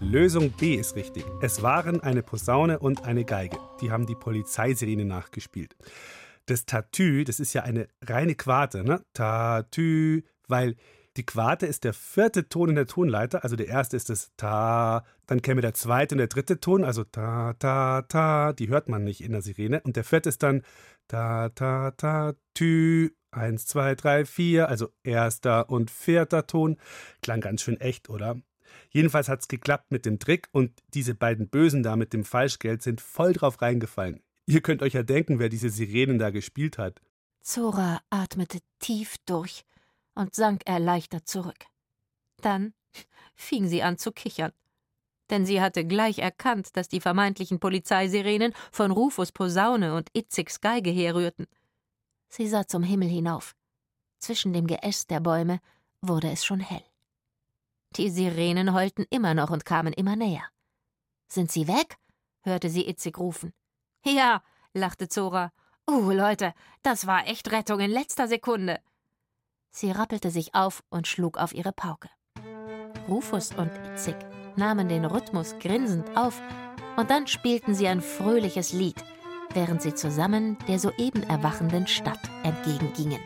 Lösung 0.00 0.50
B 0.50 0.74
ist 0.74 0.94
richtig. 0.94 1.24
Es 1.40 1.62
waren 1.62 2.00
eine 2.00 2.22
Posaune 2.22 2.78
und 2.78 3.04
eine 3.04 3.24
Geige. 3.24 3.56
Die 3.80 3.90
haben 3.90 4.04
die 4.04 4.14
Polizeisirene 4.14 5.06
nachgespielt. 5.06 5.74
Das 6.44 6.66
Tatü, 6.66 7.24
das 7.24 7.40
ist 7.40 7.54
ja 7.54 7.62
eine 7.62 7.88
reine 8.02 8.34
Quarte, 8.34 8.84
ne? 8.84 9.02
Tatü, 9.14 10.24
weil 10.48 10.76
die 11.16 11.26
Quarte 11.26 11.66
ist 11.66 11.84
der 11.84 11.92
vierte 11.92 12.48
Ton 12.48 12.70
in 12.70 12.74
der 12.74 12.86
Tonleiter, 12.86 13.44
also 13.44 13.54
der 13.56 13.68
erste 13.68 13.96
ist 13.96 14.08
das 14.08 14.32
Ta, 14.36 15.04
dann 15.26 15.42
käme 15.42 15.60
der 15.60 15.74
zweite 15.74 16.14
und 16.14 16.18
der 16.18 16.28
dritte 16.28 16.58
Ton, 16.58 16.84
also 16.84 17.04
Ta, 17.04 17.54
Ta, 17.54 18.02
Ta, 18.02 18.52
die 18.52 18.68
hört 18.68 18.88
man 18.88 19.04
nicht 19.04 19.22
in 19.22 19.32
der 19.32 19.42
Sirene. 19.42 19.80
Und 19.82 19.96
der 19.96 20.04
vierte 20.04 20.30
ist 20.30 20.42
dann 20.42 20.62
Ta, 21.08 21.50
Ta, 21.50 21.90
Ta, 21.92 22.34
Tü, 22.54 23.10
eins, 23.30 23.66
zwei, 23.66 23.94
drei, 23.94 24.24
vier, 24.24 24.68
also 24.68 24.88
erster 25.02 25.68
und 25.68 25.90
vierter 25.90 26.46
Ton. 26.46 26.78
Klang 27.20 27.40
ganz 27.40 27.62
schön 27.62 27.80
echt, 27.80 28.08
oder? 28.08 28.40
Jedenfalls 28.90 29.28
hat 29.28 29.40
es 29.40 29.48
geklappt 29.48 29.90
mit 29.90 30.06
dem 30.06 30.18
Trick 30.18 30.48
und 30.52 30.72
diese 30.94 31.14
beiden 31.14 31.48
Bösen 31.48 31.82
da 31.82 31.96
mit 31.96 32.12
dem 32.14 32.24
Falschgeld 32.24 32.82
sind 32.82 33.00
voll 33.00 33.34
drauf 33.34 33.60
reingefallen. 33.60 34.20
Ihr 34.46 34.62
könnt 34.62 34.82
euch 34.82 34.94
ja 34.94 35.02
denken, 35.02 35.38
wer 35.38 35.50
diese 35.50 35.68
Sirenen 35.68 36.18
da 36.18 36.30
gespielt 36.30 36.78
hat. 36.78 37.00
Zora 37.42 38.00
atmete 38.10 38.58
tief 38.78 39.16
durch 39.26 39.64
und 40.14 40.34
sank 40.34 40.62
erleichtert 40.66 41.28
zurück. 41.28 41.66
Dann 42.40 42.74
fing 43.34 43.66
sie 43.66 43.82
an 43.82 43.98
zu 43.98 44.12
kichern. 44.12 44.52
Denn 45.30 45.46
sie 45.46 45.60
hatte 45.60 45.86
gleich 45.86 46.18
erkannt, 46.18 46.76
dass 46.76 46.88
die 46.88 47.00
vermeintlichen 47.00 47.58
Polizeisirenen 47.58 48.52
von 48.70 48.90
Rufus 48.90 49.32
Posaune 49.32 49.94
und 49.94 50.10
Itzigs 50.12 50.60
Geige 50.60 50.90
herrührten. 50.90 51.46
Sie 52.28 52.48
sah 52.48 52.66
zum 52.66 52.82
Himmel 52.82 53.08
hinauf. 53.08 53.54
Zwischen 54.18 54.52
dem 54.52 54.66
Geäst 54.66 55.10
der 55.10 55.20
Bäume 55.20 55.60
wurde 56.00 56.30
es 56.30 56.44
schon 56.44 56.60
hell. 56.60 56.84
Die 57.96 58.10
Sirenen 58.10 58.72
heulten 58.72 59.06
immer 59.10 59.34
noch 59.34 59.50
und 59.50 59.64
kamen 59.64 59.92
immer 59.92 60.16
näher. 60.16 60.46
Sind 61.28 61.50
sie 61.50 61.68
weg? 61.68 61.98
hörte 62.42 62.68
sie 62.68 62.88
Itzig 62.88 63.18
rufen. 63.18 63.52
Ja, 64.04 64.42
lachte 64.74 65.08
Zora. 65.08 65.52
Uh, 65.88 66.10
Leute, 66.10 66.54
das 66.82 67.06
war 67.06 67.26
echt 67.26 67.50
Rettung 67.50 67.80
in 67.80 67.90
letzter 67.90 68.28
Sekunde. 68.28 68.80
Sie 69.74 69.90
rappelte 69.90 70.30
sich 70.30 70.54
auf 70.54 70.84
und 70.90 71.08
schlug 71.08 71.38
auf 71.38 71.54
ihre 71.54 71.72
Pauke. 71.72 72.10
Rufus 73.08 73.52
und 73.56 73.70
Itzig 73.92 74.16
nahmen 74.54 74.88
den 74.88 75.06
Rhythmus 75.06 75.54
grinsend 75.58 76.14
auf 76.14 76.40
und 76.96 77.10
dann 77.10 77.26
spielten 77.26 77.74
sie 77.74 77.88
ein 77.88 78.02
fröhliches 78.02 78.74
Lied, 78.74 79.02
während 79.54 79.80
sie 79.80 79.94
zusammen 79.94 80.58
der 80.68 80.78
soeben 80.78 81.22
erwachenden 81.22 81.86
Stadt 81.86 82.20
entgegengingen. 82.42 83.20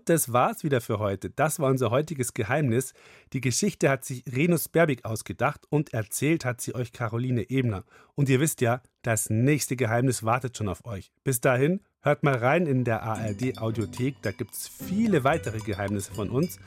Und 0.00 0.08
das 0.08 0.32
war's 0.32 0.64
wieder 0.64 0.80
für 0.80 0.98
heute. 0.98 1.28
Das 1.28 1.60
war 1.60 1.68
unser 1.68 1.90
heutiges 1.90 2.32
Geheimnis. 2.32 2.94
Die 3.34 3.42
Geschichte 3.42 3.90
hat 3.90 4.06
sich 4.06 4.24
Renus 4.34 4.66
Berbig 4.66 5.04
ausgedacht 5.04 5.60
und 5.68 5.92
erzählt 5.92 6.46
hat 6.46 6.62
sie 6.62 6.74
euch 6.74 6.94
Caroline 6.94 7.50
Ebner. 7.50 7.84
Und 8.14 8.30
ihr 8.30 8.40
wisst 8.40 8.62
ja, 8.62 8.80
das 9.02 9.28
nächste 9.28 9.76
Geheimnis 9.76 10.24
wartet 10.24 10.56
schon 10.56 10.70
auf 10.70 10.86
euch. 10.86 11.12
Bis 11.22 11.42
dahin, 11.42 11.80
hört 12.00 12.22
mal 12.22 12.36
rein 12.36 12.66
in 12.66 12.84
der 12.84 13.02
ARD 13.02 13.58
Audiothek. 13.58 14.14
Da 14.22 14.32
gibt's 14.32 14.68
viele 14.68 15.22
weitere 15.22 15.58
Geheimnisse 15.58 16.14
von 16.14 16.30
uns. 16.30 16.58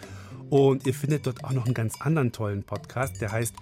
Und 0.53 0.85
ihr 0.85 0.93
findet 0.93 1.25
dort 1.25 1.43
auch 1.43 1.51
noch 1.51 1.65
einen 1.65 1.73
ganz 1.73 1.99
anderen 1.99 2.31
tollen 2.31 2.61
Podcast, 2.61 3.19
der 3.19 3.31
heißt 3.31 3.55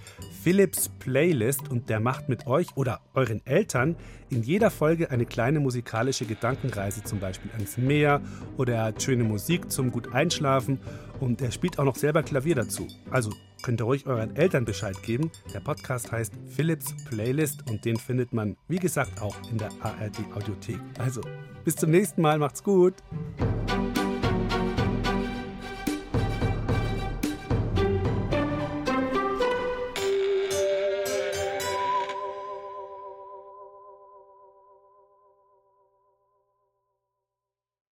Philips 0.44 0.90
Playlist 0.90 1.70
und 1.70 1.90
der 1.90 2.02
macht 2.02 2.28
mit 2.28 2.48
euch 2.48 2.68
oder 2.76 3.00
euren 3.14 3.40
Eltern 3.46 3.96
in 4.30 4.44
jeder 4.44 4.70
Folge 4.70 5.10
eine 5.10 5.26
kleine 5.26 5.62
musikalische 5.62 6.26
Gedankenreise, 6.26 7.02
zum 7.02 7.22
Beispiel 7.22 7.50
ans 7.54 7.78
Meer 7.78 8.20
oder 8.58 8.74
er 8.74 8.84
hat 8.84 9.02
schöne 9.02 9.24
Musik 9.24 9.72
zum 9.72 9.90
gut 9.90 10.14
einschlafen 10.14 10.82
und 11.22 11.42
er 11.42 11.54
spielt 11.54 11.80
auch 11.80 11.86
noch 11.86 11.96
selber 11.96 12.24
Klavier 12.24 12.56
dazu. 12.56 12.86
Also 13.10 13.32
könnt 13.64 13.80
ihr 13.80 13.86
ruhig 13.86 14.06
euren 14.06 14.36
Eltern 14.36 14.66
Bescheid 14.66 15.02
geben. 15.02 15.32
Der 15.54 15.62
Podcast 15.62 16.12
heißt 16.12 16.34
Philips 16.46 16.94
Playlist 17.06 17.70
und 17.70 17.86
den 17.86 17.96
findet 17.96 18.34
man, 18.34 18.58
wie 18.68 18.80
gesagt, 18.80 19.22
auch 19.22 19.38
in 19.50 19.58
der 19.58 19.70
ARD 19.80 20.26
Audiothek. 20.36 20.82
Also 21.00 21.22
bis 21.64 21.78
zum 21.78 21.92
nächsten 21.92 22.22
Mal, 22.22 22.38
macht's 22.38 22.62
gut. 22.62 22.96